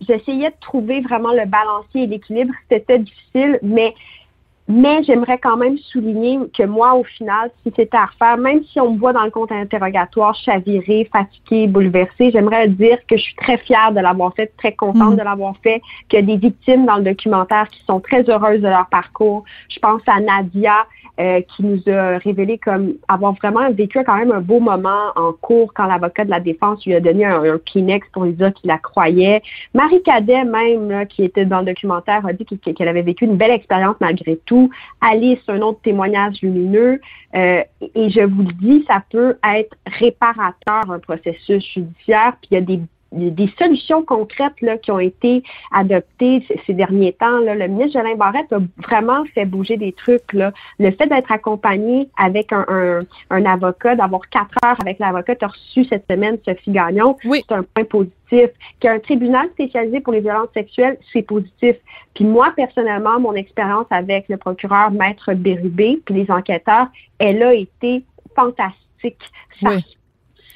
j'essayais 0.00 0.50
de 0.50 0.56
trouver 0.60 1.00
vraiment 1.00 1.32
le 1.32 1.46
balancier 1.46 2.04
et 2.04 2.06
l'équilibre. 2.06 2.52
C'était 2.70 2.98
difficile, 2.98 3.58
mais 3.62 3.94
mais 4.68 5.02
j'aimerais 5.04 5.38
quand 5.38 5.56
même 5.56 5.78
souligner 5.78 6.38
que 6.56 6.64
moi, 6.64 6.94
au 6.94 7.04
final, 7.04 7.50
si 7.62 7.72
c'était 7.76 7.96
à 7.96 8.06
refaire, 8.06 8.36
même 8.36 8.64
si 8.64 8.80
on 8.80 8.92
me 8.92 8.98
voit 8.98 9.12
dans 9.12 9.24
le 9.24 9.30
compte 9.30 9.52
interrogatoire 9.52 10.34
chaviré, 10.34 11.08
fatigué, 11.12 11.68
bouleversé, 11.68 12.30
j'aimerais 12.32 12.68
dire 12.68 12.98
que 13.08 13.16
je 13.16 13.22
suis 13.22 13.36
très 13.36 13.58
fière 13.58 13.92
de 13.92 14.00
l'avoir 14.00 14.34
fait, 14.34 14.52
très 14.58 14.72
contente 14.72 15.14
mm. 15.14 15.16
de 15.16 15.22
l'avoir 15.22 15.54
fait, 15.62 15.80
qu'il 16.08 16.18
y 16.18 16.22
a 16.22 16.26
des 16.26 16.36
victimes 16.36 16.84
dans 16.84 16.96
le 16.96 17.04
documentaire 17.04 17.68
qui 17.68 17.80
sont 17.84 18.00
très 18.00 18.28
heureuses 18.28 18.60
de 18.60 18.68
leur 18.68 18.86
parcours. 18.86 19.44
Je 19.68 19.78
pense 19.78 20.02
à 20.06 20.20
Nadia, 20.20 20.86
euh, 21.18 21.40
qui 21.40 21.64
nous 21.64 21.80
a 21.90 22.18
révélé 22.18 22.58
comme 22.58 22.94
avoir 23.08 23.32
vraiment 23.32 23.70
vécu 23.70 23.98
quand 24.04 24.16
même 24.16 24.32
un 24.32 24.42
beau 24.42 24.60
moment 24.60 25.12
en 25.16 25.32
cours 25.32 25.72
quand 25.72 25.86
l'avocat 25.86 26.26
de 26.26 26.30
la 26.30 26.40
défense 26.40 26.84
lui 26.84 26.94
a 26.94 27.00
donné 27.00 27.24
un, 27.24 27.42
un 27.42 27.58
Kleenex 27.58 28.06
pour 28.12 28.24
lui 28.24 28.34
dire 28.34 28.52
qu'il 28.52 28.68
la 28.68 28.76
croyait. 28.76 29.40
Marie 29.72 30.02
Cadet 30.02 30.44
même, 30.44 31.06
qui 31.06 31.24
était 31.24 31.46
dans 31.46 31.60
le 31.60 31.66
documentaire, 31.66 32.26
a 32.26 32.34
dit 32.34 32.44
qu'elle 32.44 32.88
avait 32.88 33.00
vécu 33.00 33.24
une 33.24 33.36
belle 33.36 33.52
expérience 33.52 33.96
malgré 33.98 34.36
tout. 34.44 34.55
Alice, 35.00 35.40
un 35.48 35.60
autre 35.60 35.80
témoignage 35.82 36.40
lumineux. 36.42 37.00
Euh, 37.34 37.62
et 37.94 38.10
je 38.10 38.22
vous 38.22 38.42
le 38.42 38.52
dis, 38.52 38.84
ça 38.88 39.02
peut 39.10 39.36
être 39.44 39.76
réparateur 39.86 40.90
un 40.90 40.98
processus 40.98 41.64
judiciaire. 41.72 42.36
Puis 42.40 42.48
il 42.50 42.54
y 42.54 42.58
a 42.58 42.60
des 42.60 42.80
des 43.16 43.52
solutions 43.58 44.02
concrètes 44.04 44.60
là, 44.60 44.76
qui 44.78 44.90
ont 44.90 44.98
été 44.98 45.42
adoptées 45.72 46.46
ces, 46.66 46.74
derniers 46.74 47.12
temps. 47.12 47.38
Là. 47.38 47.54
Le 47.54 47.68
ministre 47.68 48.00
Jolin 48.00 48.16
Barrette 48.16 48.52
a 48.52 48.58
vraiment 48.86 49.24
fait 49.34 49.44
bouger 49.44 49.76
des 49.76 49.92
trucs. 49.92 50.32
Là. 50.32 50.52
Le 50.78 50.90
fait 50.90 51.06
d'être 51.06 51.32
accompagné 51.32 52.08
avec 52.16 52.52
un, 52.52 52.64
un, 52.68 53.00
un 53.30 53.44
avocat, 53.44 53.96
d'avoir 53.96 54.28
quatre 54.28 54.56
heures 54.64 54.76
avec 54.80 54.98
l'avocat, 54.98 55.36
tu 55.36 55.44
as 55.44 55.48
reçu 55.48 55.84
cette 55.84 56.04
semaine 56.10 56.38
Sophie 56.44 56.70
Gagnon, 56.70 57.16
oui. 57.24 57.42
c'est 57.48 57.54
un 57.54 57.62
point 57.62 57.84
positif. 57.84 58.50
Qu'un 58.80 58.98
tribunal 58.98 59.48
spécialisé 59.50 60.00
pour 60.00 60.12
les 60.12 60.20
violences 60.20 60.48
sexuelles, 60.52 60.98
c'est 61.12 61.22
positif. 61.22 61.76
Puis 62.14 62.24
moi, 62.24 62.52
personnellement, 62.56 63.20
mon 63.20 63.34
expérience 63.34 63.86
avec 63.90 64.28
le 64.28 64.36
procureur 64.36 64.90
Maître 64.90 65.32
Bérubé, 65.34 66.00
puis 66.04 66.14
les 66.14 66.30
enquêteurs, 66.30 66.88
elle 67.18 67.42
a 67.42 67.54
été 67.54 68.04
fantastique. 68.34 69.18
Ça 69.60 69.70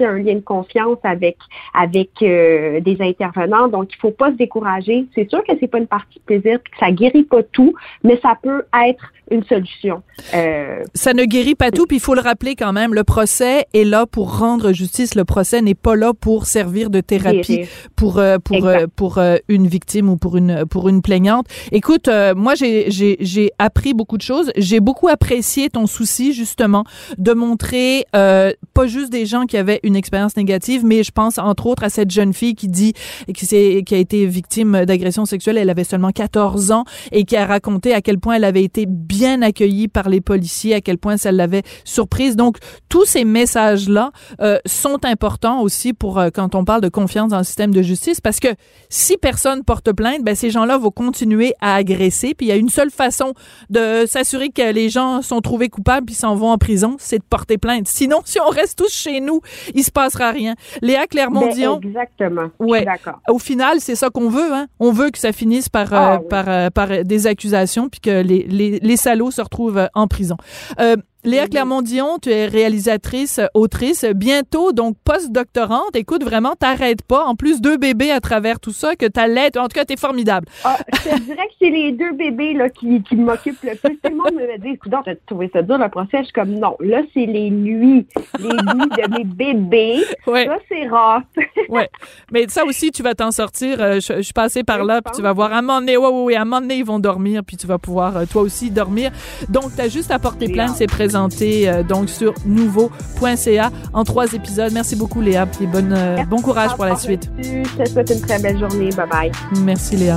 un 0.04 0.18
lien 0.18 0.34
de 0.34 0.40
confiance 0.40 0.98
avec 1.04 1.36
avec 1.74 2.10
euh, 2.22 2.80
des 2.80 2.96
intervenants. 3.00 3.68
Donc, 3.68 3.88
il 3.92 3.96
faut 3.96 4.10
pas 4.10 4.30
se 4.30 4.36
décourager. 4.36 5.06
C'est 5.14 5.28
sûr 5.28 5.42
que 5.44 5.52
c'est 5.60 5.68
pas 5.68 5.78
une 5.78 5.86
partie 5.86 6.18
de 6.18 6.24
plaisir, 6.24 6.58
puis 6.62 6.72
que 6.72 6.78
ça 6.78 6.90
guérit 6.92 7.24
pas 7.24 7.42
tout, 7.42 7.74
mais 8.04 8.18
ça 8.22 8.36
peut 8.42 8.64
être 8.86 9.12
une 9.30 9.44
solution. 9.44 10.02
Euh, 10.34 10.82
ça 10.94 11.14
ne 11.14 11.24
guérit 11.24 11.54
pas 11.54 11.70
tout, 11.70 11.86
puis 11.86 11.98
il 11.98 12.00
faut 12.00 12.14
le 12.14 12.20
rappeler 12.20 12.56
quand 12.56 12.72
même, 12.72 12.94
le 12.94 13.04
procès 13.04 13.66
est 13.72 13.84
là 13.84 14.04
pour 14.06 14.38
rendre 14.38 14.72
justice. 14.72 15.14
Le 15.14 15.24
procès 15.24 15.62
n'est 15.62 15.74
pas 15.74 15.94
là 15.94 16.12
pour 16.12 16.46
servir 16.46 16.90
de 16.90 17.00
thérapie 17.00 17.68
pour 17.94 18.18
euh, 18.18 18.38
pour 18.38 18.68
pour 18.96 19.20
une 19.48 19.66
victime 19.68 20.08
ou 20.08 20.16
pour 20.16 20.36
une 20.36 20.66
pour 20.66 20.88
une 20.88 21.00
plaignante. 21.00 21.46
Écoute, 21.70 22.08
moi 22.34 22.54
j'ai 22.56 22.90
j'ai 22.90 23.16
j'ai 23.20 23.52
appris 23.58 23.94
beaucoup 23.94 24.16
de 24.16 24.22
choses. 24.22 24.50
J'ai 24.56 24.80
beaucoup 24.80 25.08
apprécié 25.08 25.70
ton 25.70 25.86
souci 25.86 26.32
justement 26.32 26.84
de 27.16 27.32
montrer 27.32 28.06
pas 28.12 28.86
juste 28.86 29.12
des 29.12 29.26
gens 29.26 29.46
qui 29.46 29.56
avaient 29.56 29.80
une 29.84 29.89
expérience 29.96 30.36
négative, 30.36 30.84
mais 30.84 31.02
je 31.02 31.12
pense 31.12 31.38
entre 31.38 31.66
autres 31.66 31.84
à 31.84 31.90
cette 31.90 32.10
jeune 32.10 32.32
fille 32.32 32.54
qui 32.54 32.68
dit 32.68 32.94
qui 33.34 33.46
qui 33.84 33.94
a 33.94 33.98
été 33.98 34.26
victime 34.26 34.84
d'agression 34.84 35.24
sexuelle. 35.24 35.58
Elle 35.58 35.70
avait 35.70 35.84
seulement 35.84 36.10
14 36.10 36.72
ans 36.72 36.84
et 37.12 37.24
qui 37.24 37.36
a 37.36 37.46
raconté 37.46 37.94
à 37.94 38.00
quel 38.00 38.18
point 38.18 38.34
elle 38.34 38.44
avait 38.44 38.64
été 38.64 38.86
bien 38.86 39.20
bien 39.20 39.42
accueillie 39.42 39.86
par 39.86 40.08
les 40.08 40.22
policiers, 40.22 40.74
à 40.74 40.80
quel 40.80 40.96
point 40.96 41.18
ça 41.18 41.30
l'avait 41.30 41.62
surprise. 41.84 42.36
Donc, 42.36 42.56
tous 42.88 43.04
ces 43.04 43.26
messages-là 43.26 44.12
euh, 44.40 44.58
sont 44.64 45.04
importants 45.04 45.60
aussi 45.60 45.92
pour 45.92 46.18
euh, 46.18 46.30
quand 46.32 46.54
on 46.54 46.64
parle 46.64 46.80
de 46.80 46.88
confiance 46.88 47.30
dans 47.30 47.38
le 47.38 47.44
système 47.44 47.74
de 47.74 47.82
justice, 47.82 48.22
parce 48.22 48.40
que 48.40 48.48
si 48.88 49.18
personne 49.18 49.62
porte 49.62 49.92
plainte, 49.92 50.22
ben, 50.22 50.34
ces 50.34 50.48
gens-là 50.48 50.78
vont 50.78 50.90
continuer 50.90 51.52
à 51.60 51.74
agresser. 51.74 52.34
Puis 52.34 52.46
il 52.46 52.48
y 52.48 52.52
a 52.52 52.56
une 52.56 52.70
seule 52.70 52.90
façon 52.90 53.34
de 53.68 54.06
s'assurer 54.06 54.48
que 54.48 54.72
les 54.72 54.88
gens 54.88 55.20
sont 55.20 55.42
trouvés 55.42 55.68
coupables 55.68 56.06
puis 56.06 56.14
s'en 56.14 56.34
vont 56.34 56.50
en 56.50 56.56
prison, 56.58 56.96
c'est 56.98 57.18
de 57.18 57.24
porter 57.28 57.58
plainte. 57.58 57.88
Sinon, 57.88 58.22
si 58.24 58.40
on 58.40 58.48
reste 58.48 58.78
tous 58.78 58.90
chez 58.90 59.20
nous, 59.20 59.42
il 59.80 59.84
se 59.84 59.90
passera 59.90 60.30
rien. 60.30 60.54
Léa 60.82 61.06
Clermont-Dion. 61.06 61.78
Ben, 61.78 61.88
exactement. 61.88 62.50
Ouais. 62.58 62.84
D'accord. 62.84 63.20
Au 63.28 63.38
final, 63.38 63.80
c'est 63.80 63.94
ça 63.94 64.10
qu'on 64.10 64.28
veut. 64.28 64.52
Hein? 64.52 64.66
On 64.78 64.92
veut 64.92 65.10
que 65.10 65.18
ça 65.18 65.32
finisse 65.32 65.68
par, 65.68 65.92
euh, 65.92 65.96
ah 65.96 66.18
par, 66.28 66.70
par 66.72 67.04
des 67.04 67.26
accusations 67.26 67.88
puis 67.88 68.00
que 68.00 68.22
les, 68.22 68.44
les, 68.48 68.78
les 68.78 68.96
salauds 68.96 69.30
se 69.30 69.40
retrouvent 69.40 69.78
euh, 69.78 69.86
en 69.94 70.06
prison. 70.06 70.36
Euh, 70.80 70.96
Léa 71.22 71.48
Clermont-Dion, 71.48 72.18
tu 72.18 72.30
es 72.30 72.46
réalisatrice, 72.46 73.42
autrice, 73.52 74.06
bientôt 74.14 74.72
donc 74.72 74.96
post-doctorante. 75.04 75.94
Écoute, 75.94 76.24
vraiment, 76.24 76.54
t'arrêtes 76.58 77.02
pas. 77.02 77.26
En 77.26 77.34
plus, 77.34 77.60
deux 77.60 77.76
bébés 77.76 78.10
à 78.10 78.20
travers 78.20 78.58
tout 78.58 78.72
ça, 78.72 78.96
que 78.96 79.04
t'as 79.04 79.26
l'aide. 79.26 79.58
En 79.58 79.64
tout 79.64 79.74
cas, 79.74 79.84
t'es 79.84 79.98
formidable. 79.98 80.46
Ah, 80.64 80.78
je 80.94 81.10
te 81.10 81.20
dirais 81.20 81.46
que 81.48 81.52
c'est 81.60 81.68
les 81.68 81.92
deux 81.92 82.12
bébés 82.12 82.54
là, 82.54 82.70
qui, 82.70 83.02
qui 83.02 83.16
m'occupent 83.16 83.62
le 83.62 83.76
plus. 83.76 83.98
Tout 83.98 84.10
le 84.10 84.16
monde 84.16 84.32
me 84.32 84.58
dit, 84.60 84.68
écoute, 84.70 84.92
t'as 85.04 85.14
trouvé 85.26 85.50
ça 85.52 85.60
dur 85.60 85.76
le 85.76 85.90
procès? 85.90 86.18
Je 86.20 86.24
suis 86.24 86.32
comme, 86.32 86.54
non, 86.54 86.74
là, 86.80 87.02
c'est 87.12 87.26
les 87.26 87.50
nuits. 87.50 88.06
Les 88.38 88.48
nuits 88.48 88.88
de 88.88 89.18
mes 89.18 89.24
bébés. 89.24 90.02
Ouais. 90.26 90.46
Ça, 90.46 90.56
c'est 90.70 90.88
rare. 90.88 91.20
ouais. 91.68 91.90
Mais 92.32 92.46
ça 92.48 92.64
aussi, 92.64 92.92
tu 92.92 93.02
vas 93.02 93.14
t'en 93.14 93.30
sortir. 93.30 93.76
Euh, 93.82 94.00
je, 94.00 94.22
suis 94.22 94.32
passée 94.32 94.64
par 94.64 94.84
là, 94.84 95.02
puis 95.02 95.12
tu 95.14 95.20
vas 95.20 95.34
voir, 95.34 95.52
à 95.52 95.58
un 95.58 95.62
moment 95.62 95.80
donné, 95.80 95.98
ouais, 95.98 96.08
ouais, 96.08 96.22
ouais, 96.22 96.36
à 96.36 96.42
un 96.42 96.44
moment 96.46 96.62
donné, 96.62 96.76
ils 96.76 96.84
vont 96.84 96.98
dormir, 96.98 97.42
puis 97.46 97.58
tu 97.58 97.66
vas 97.66 97.78
pouvoir, 97.78 98.16
euh, 98.16 98.24
toi 98.24 98.40
aussi, 98.40 98.70
dormir. 98.70 99.10
Donc, 99.50 99.64
t'as 99.76 99.88
juste 99.88 100.10
à 100.10 100.18
porter 100.18 100.48
plainte, 100.48 100.76
c'est 100.76 100.86
présent 100.86 101.09
euh, 101.14 101.82
donc 101.82 102.08
sur 102.08 102.34
nouveau.ca 102.46 103.70
en 103.92 104.04
trois 104.04 104.32
épisodes. 104.32 104.72
Merci 104.72 104.96
beaucoup 104.96 105.20
Léa 105.20 105.46
et 105.60 105.66
bonne, 105.66 105.94
euh, 105.96 106.24
bon 106.24 106.40
courage 106.40 106.74
pour 106.74 106.84
la 106.84 106.96
suite. 106.96 107.30
Je 107.38 107.82
te 107.84 107.88
souhaite 107.88 108.10
une 108.10 108.20
très 108.20 108.38
belle 108.38 108.58
journée. 108.58 108.90
Bye 108.90 109.08
bye. 109.08 109.32
Merci 109.62 109.96
Léa. 109.96 110.16